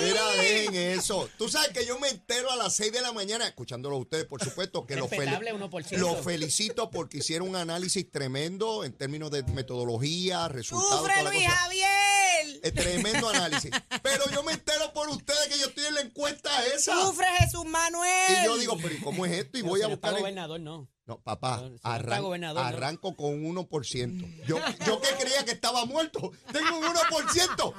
Mira, 0.00 0.26
dejen 0.42 0.74
eso. 0.74 1.28
Tú 1.38 1.48
sabes 1.48 1.70
que 1.70 1.84
yo 1.86 1.98
me 1.98 2.08
entero 2.08 2.50
a 2.50 2.56
las 2.56 2.74
6 2.76 2.92
de 2.92 3.00
la 3.00 3.12
mañana, 3.12 3.46
escuchándolo 3.46 3.96
a 3.96 3.98
ustedes, 3.98 4.24
por 4.26 4.42
supuesto, 4.42 4.86
que 4.86 4.96
los 4.96 5.10
1%. 5.10 5.96
lo 5.98 6.14
felicito 6.16 6.90
porque 6.90 7.18
hicieron 7.18 7.48
un 7.48 7.56
análisis 7.56 8.10
tremendo 8.10 8.84
en 8.84 8.92
términos 8.92 9.30
de 9.30 9.42
metodología, 9.44 10.48
resultados. 10.48 11.00
Sufre 11.00 11.22
Luis 11.24 11.44
cosa. 11.46 11.56
Javier. 11.58 12.60
Eh, 12.62 12.72
tremendo 12.72 13.28
análisis. 13.28 13.70
Pero 14.02 14.24
yo 14.30 14.42
me 14.42 14.52
entero 14.52 14.92
por 14.92 15.08
ustedes 15.08 15.48
que 15.48 15.58
yo 15.58 15.66
estoy 15.66 15.84
en 15.86 15.94
la 15.94 16.00
encuesta 16.00 16.50
esa. 16.66 17.00
Sufre 17.04 17.26
Jesús 17.38 17.64
Manuel. 17.64 18.36
Y 18.42 18.44
yo 18.44 18.56
digo, 18.58 18.76
pero 18.80 18.94
¿y 18.94 19.00
cómo 19.00 19.26
es 19.26 19.32
esto? 19.32 19.58
Y 19.58 19.62
voy 19.62 19.82
a 19.82 19.88
buscar... 19.88 20.12
el- 20.14 20.20
gobernador, 20.20 20.60
no. 20.60 20.88
No, 21.08 21.18
papá, 21.22 21.62
No, 21.62 21.78
arran- 21.84 22.20
gobernador, 22.20 22.62
no. 22.62 22.68
arranco 22.68 23.16
con 23.16 23.30
un 23.44 23.56
1%. 23.56 24.44
Yo, 24.46 24.58
yo 24.86 25.00
que 25.00 25.08
creía 25.18 25.42
que 25.46 25.52
estaba 25.52 25.86
muerto, 25.86 26.32
tengo 26.52 26.78
un 26.78 26.84
1%. 26.84 27.74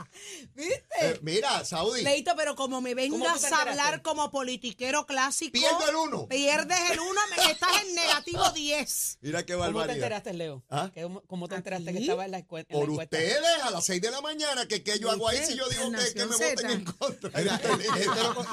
¿Viste? 0.56 0.84
Eh, 1.02 1.20
mira, 1.22 1.64
Saudi, 1.64 2.02
Leito, 2.02 2.32
pero 2.36 2.56
como 2.56 2.82
me 2.82 2.96
¿Cómo 2.96 3.18
tú 3.18 3.32
vengas 3.34 3.52
a 3.52 3.62
hablar 3.62 4.02
como 4.02 4.32
politiquero 4.32 5.06
clásico. 5.06 5.52
pierdo 5.54 5.88
el 5.90 5.96
1. 5.96 6.28
Pierdes 6.28 6.80
el 6.92 7.00
uno, 7.00 7.20
me 7.38 7.52
estás 7.52 7.70
en 7.86 7.94
negativo 7.96 8.50
10. 8.56 9.20
Mira 9.22 9.46
qué 9.46 9.54
¿Cómo 9.54 9.66
te 9.66 9.72
barbaridad. 9.74 9.96
enteraste, 9.96 10.34
Leo? 10.34 10.64
¿Ah? 10.70 10.90
¿Qué- 10.94 11.08
¿Cómo 11.28 11.48
te 11.48 11.56
enteraste 11.56 11.90
¿Aquí? 11.92 11.98
que 12.00 12.04
estaba 12.06 12.26
en 12.26 12.32
la, 12.32 12.40
escue- 12.40 12.66
en 12.68 12.80
la 12.80 12.86
Por 12.86 12.90
ustedes 12.90 13.38
a 13.64 13.70
las 13.70 13.86
6 13.86 14.02
de 14.02 14.10
la 14.12 14.22
mañana, 14.22 14.68
que 14.68 14.82
qué 14.84 14.98
yo 14.98 15.12
hago 15.12 15.28
ahí 15.30 15.38
si 15.46 15.56
yo 15.56 15.70
digo 15.70 15.92
que, 15.92 16.14
que 16.16 16.26
me 16.26 16.36
voten 16.36 16.70
en 16.72 16.84
contra. 16.86 17.30
Mira, 17.40 17.56
este 17.56 17.68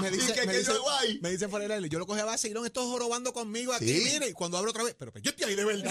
me 0.01 0.09
¿Y 0.09 0.11
dice, 0.11 0.33
que 0.35 0.41
me 0.47 0.53
qué 0.53 0.59
dice, 0.59 0.71
yo 0.73 0.77
hago 0.77 0.91
ahí? 0.91 1.19
me 1.23 1.31
dice 1.31 1.49
fuera 1.49 1.63
del 1.63 1.73
aire, 1.73 1.89
yo 1.89 1.99
lo 1.99 2.07
cogí 2.07 2.21
a 2.21 2.27
vacilón, 2.27 2.67
esto 2.67 2.87
jorobando 2.87 3.33
conmigo 3.33 3.73
aquí, 3.73 3.87
Sí. 3.87 4.11
mire, 4.13 4.29
y 4.29 4.33
cuando 4.35 4.59
hablo 4.59 4.66
otra 4.71 4.85
vez, 4.85 4.95
pero, 4.99 5.13
pero 5.13 5.23
yo 5.25 5.31
estoy 5.31 5.51
ahí 5.51 5.55
de 5.57 5.65
verdad. 5.65 5.91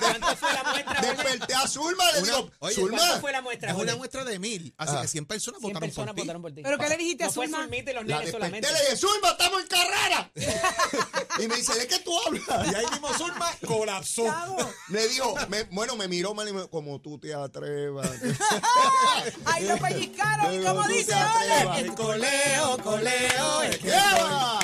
¿Cuánto 0.00 0.36
fue 0.36 0.52
la 0.52 0.62
muestra? 0.64 1.00
Desperté 1.00 1.54
a 1.54 1.66
Zulma, 1.68 2.12
le 2.12 2.18
Una- 2.22 2.26
digo, 2.36 2.50
oye, 2.60 2.74
Zulma, 2.74 2.98
¿Cuánto 2.98 3.20
fue 3.20 3.32
la 3.32 3.40
muestra? 3.42 3.70
Es 3.70 3.76
una 3.76 3.96
muestra 3.96 4.24
de 4.24 4.38
mil, 4.38 4.74
así 4.78 4.92
Ah. 4.96 5.02
que 5.02 5.08
100 5.08 5.26
personas 5.26 5.60
100 5.60 5.72
votaron 5.72 5.88
personas 5.88 6.08
por 6.08 6.14
ti. 6.16 6.20
votaron 6.22 6.42
por 6.42 6.52
ti. 6.54 6.62
¿Pero 6.62 6.78
qué 6.78 6.88
le 6.88 6.96
dijiste 6.96 7.24
a 7.24 7.26
No 7.28 7.32
fue 7.32 7.46
Zulma? 7.46 7.62
Zulmita 7.62 7.90
y 7.90 7.94
los 7.94 8.06
la 8.06 8.16
nenes 8.18 8.32
solamente. 8.32 8.72
le 8.72 8.80
dije, 8.80 8.96
Zulma, 8.96 9.30
estamos 9.30 9.60
en 9.62 9.66
carrera. 9.68 10.30
y 11.38 11.48
me 11.48 11.56
dice, 11.56 11.74
¿de 11.78 11.86
qué 11.86 11.98
tú 12.00 12.12
hablas? 12.26 12.72
Y 12.72 12.74
ahí 12.74 12.86
mismo 12.90 13.12
Zulma 13.14 13.50
colapsó. 13.66 14.24
Me 14.88 15.06
dijo, 15.08 15.34
me- 15.48 15.64
bueno, 15.64 15.96
me 15.96 16.08
miró 16.08 16.34
mal 16.34 16.48
y 16.48 16.52
me 16.52 16.68
como 16.68 17.00
tú 17.00 17.18
te 17.18 17.34
atrevas. 17.34 18.08
Ahí 19.44 19.66
lo 19.66 19.76
pellizcaron. 19.78 20.54
¿Y 20.54 20.58
te 20.64 20.92
dice? 20.94 21.14
Oye, 21.14 21.80
El 21.80 21.94
coleo, 21.94 22.78
coleo, 22.82 23.62
es 23.62 23.78
que 23.78 23.88
¡Lleva! 23.88 24.60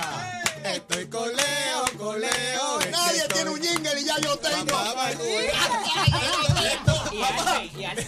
estoy 0.64 1.06
coleo, 1.08 1.84
coleo. 1.98 2.59
Ya 4.10 4.20
yo 4.20 4.36
tengo. 4.38 4.76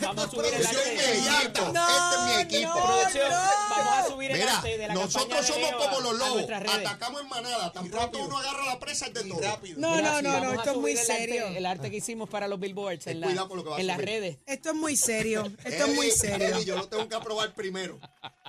Vamos 0.03 0.25
a 0.25 0.31
subir 0.31 0.47
el 0.55 0.63
Producción 0.63 0.83
arte. 0.87 1.13
es 1.13 1.23
mi 1.23 1.37
equipo. 1.37 1.73
No, 1.73 1.87
Este 1.89 2.17
es 2.17 2.23
mi 2.27 2.43
equipo. 2.43 2.75
no, 2.75 2.85
Producción, 2.85 3.29
no. 3.31 3.37
vamos 3.71 3.95
a 3.95 4.09
subir 4.09 4.31
el 4.31 4.39
Mira, 4.39 4.57
arte 4.57 4.79
de 4.79 4.89
la 4.89 4.95
nosotros 4.95 5.47
de 5.47 5.53
somos 5.53 5.73
como 5.73 6.01
los 6.01 6.19
lobos. 6.19 6.43
Atacamos 6.51 7.21
en 7.23 7.29
manada. 7.29 7.73
Tan 7.73 7.89
pronto 7.89 8.19
uno 8.23 8.39
agarra 8.39 8.67
la 8.67 8.81
presa 8.81 9.07
es 9.07 9.15
de 9.15 9.25
todo. 9.25 9.41
rápido. 9.41 9.81
No, 9.81 10.01
no, 10.01 10.23
no, 10.23 10.41
no, 10.41 10.53
esto 10.53 10.71
es 10.73 10.77
muy 10.77 10.93
el 10.93 10.99
serio. 10.99 11.47
El 11.49 11.67
arte 11.67 11.91
que 11.91 11.97
hicimos 11.99 12.29
para 12.29 12.49
los 12.49 12.59
billboards 12.61 13.07
en, 13.07 13.21
las 13.21 13.99
redes. 13.99 14.39
Esto 14.47 14.71
es 14.71 14.75
muy 14.75 14.97
serio. 14.97 15.51
Esto 15.65 15.85
es 15.87 15.95
muy 15.95 16.11
serio. 16.11 16.61
Yo 16.63 16.77
lo 16.77 16.89
tengo 16.89 17.09
que 17.09 17.15
aprobar 17.15 17.55
primero. 17.55 17.99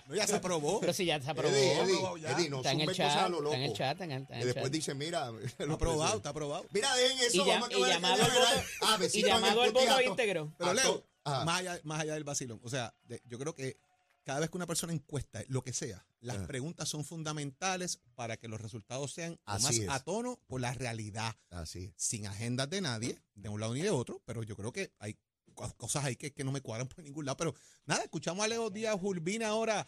No, 0.08 0.16
ya 0.16 0.28
se 0.28 0.36
aprobó. 0.36 0.80
Pero 0.80 0.94
si 0.94 1.06
ya 1.06 1.22
se 1.22 1.30
aprobó. 1.32 1.56
Eddie, 1.56 1.74
aprobado 1.82 2.16
Eddie, 2.18 2.22
ya. 2.24 2.32
Eddie, 2.32 2.50
no 2.50 2.58
Está 2.58 2.72
en 2.72 2.82
el 2.82 2.88
chat, 2.96 3.08
cosas 3.08 3.24
a 3.26 3.30
lo 3.30 3.38
está 3.44 3.56
en 3.56 3.62
el 3.62 3.68
loco. 3.68 3.78
chat, 3.78 3.92
está 3.94 4.04
en 4.04 4.12
el- 4.12 4.22
está 4.24 4.34
en 4.34 4.40
Y 4.40 4.42
el 4.42 4.48
después 4.48 4.66
chat. 4.66 4.72
dice, 4.74 4.94
mira, 4.96 5.32
Está 5.44 5.74
aprobado, 5.74 6.18
está 6.18 6.30
aprobado. 6.30 6.66
Mira, 6.72 6.96
dejen 6.96 7.18
eso, 7.20 7.36
Y, 7.46 7.48
vamos 7.50 7.70
a 7.70 7.74
y 7.78 7.82
ver 7.82 7.90
llamado 7.94 8.16
qué 8.18 8.22
al 8.24 8.32
voto, 8.32 8.68
Ah, 8.82 8.98
y 9.14 9.22
llamado 9.24 9.62
al 9.62 9.72
voto 9.72 10.02
íntegro. 10.02 10.54
Pero 10.58 10.74
Leo, 10.74 11.04
ah. 11.26 11.44
más, 11.46 11.60
allá, 11.60 11.80
más 11.84 12.02
allá 12.02 12.14
del 12.16 12.24
vacilón, 12.24 12.60
o 12.64 12.70
sea, 12.70 12.94
de- 13.08 13.22
yo 13.26 13.40
creo 13.40 13.54
que 13.56 13.78
cada 14.26 14.40
vez 14.40 14.50
que 14.50 14.56
una 14.58 14.68
persona 14.68 14.94
encuesta, 14.94 15.42
lo 15.50 15.64
que 15.64 15.74
sea, 15.74 16.06
las 16.22 16.38
Ah. 16.38 16.48
preguntas 16.48 16.88
son 16.88 17.04
fundamentales 17.04 18.00
para 18.16 18.38
que 18.38 18.48
los 18.48 18.62
resultados 18.62 19.12
sean 19.14 19.32
lo 19.34 19.40
Así 19.46 19.64
más 19.66 19.76
es. 19.76 19.90
a 19.90 20.00
tono 20.02 20.40
por 20.48 20.62
la 20.62 20.74
realidad, 20.74 21.36
Así. 21.50 21.94
sin 21.98 22.28
agendas 22.28 22.70
de 22.70 22.80
nadie, 22.82 23.20
de 23.36 23.50
un 23.50 23.60
lado 23.60 23.74
ni 23.74 23.82
de 23.82 23.90
otro, 23.90 24.22
pero 24.26 24.44
yo 24.44 24.56
creo 24.56 24.72
que 24.72 24.92
hay 25.00 25.18
cosas 25.54 26.06
ahí 26.06 26.16
que, 26.16 26.34
que 26.34 26.44
no 26.44 26.52
me 26.52 26.62
cuadran 26.62 26.88
por 26.88 27.04
ningún 27.04 27.26
lado. 27.26 27.38
Pero 27.38 27.56
nada, 27.86 28.04
escuchamos 28.04 28.44
a 28.44 28.48
Leo 28.48 28.70
Díaz 28.70 28.98
Urbina 29.02 29.48
ahora, 29.50 29.86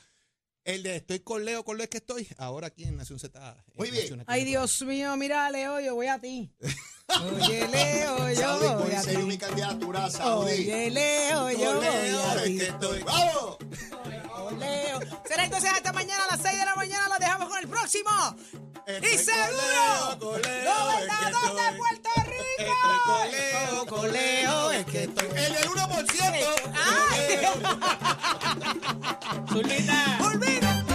el 0.63 0.81
de 0.83 0.95
estoy 0.95 1.19
con 1.19 1.45
Leo, 1.45 1.63
con 1.63 1.77
Leo 1.77 1.83
es 1.83 1.89
que 1.89 1.97
estoy, 1.97 2.27
ahora 2.37 2.67
aquí 2.67 2.83
en 2.85 2.97
Nación 2.97 3.19
Z. 3.19 3.57
en 3.67 3.73
Muy 3.77 3.91
bien. 3.91 4.23
Ay, 4.27 4.43
Dios 4.45 4.81
mío, 4.81 5.15
mira, 5.17 5.49
Leo, 5.51 5.79
yo 5.79 5.93
voy 5.95 6.07
a 6.07 6.19
ti. 6.19 6.51
Oye, 7.23 7.67
Leo, 7.67 8.31
yo 8.31 8.79
voy 8.79 8.91
a 8.93 9.01
serio 9.03 9.25
mi 9.27 9.33
ti. 9.37 9.45
candidatura, 9.45 10.09
Saudi. 10.09 10.51
Oye, 10.53 10.89
Leo, 10.89 11.51
yo 11.51 11.75
voy 11.75 11.85
Leo, 11.85 12.21
a 12.31 12.43
ti. 12.43 12.57
que 12.57 12.65
estoy- 12.67 13.03
¡Vamos! 13.03 13.57
Leo. 14.59 14.99
Será 15.27 15.45
entonces 15.45 15.69
hasta 15.71 15.91
mañana 15.93 16.23
a 16.25 16.35
las 16.35 16.41
6 16.41 16.57
de 16.59 16.65
la 16.65 16.75
mañana. 16.75 17.09
Lo 17.09 17.19
dejamos 17.19 17.49
con 17.49 17.59
el 17.59 17.67
próximo. 17.67 18.09
Y 18.87 19.17
seguro. 19.17 19.57
Leo, 19.57 20.19
con 20.19 20.41
Leo, 20.41 20.75
Gobernador 20.75 21.25
es 21.25 21.55
que 21.55 21.61
de 21.61 21.77
Puerto 21.77 22.09
Rico. 22.25 22.73
con 23.05 23.31
Leo, 23.31 23.85
con 23.87 24.11
Leo, 24.13 24.71
es 24.71 24.85
que 24.85 25.03
estoy. 25.03 25.27
El 25.27 25.53
del 25.53 25.69
1%. 25.69 26.45
¡Ay! 26.75 27.39
¡Olvídate! 30.21 30.85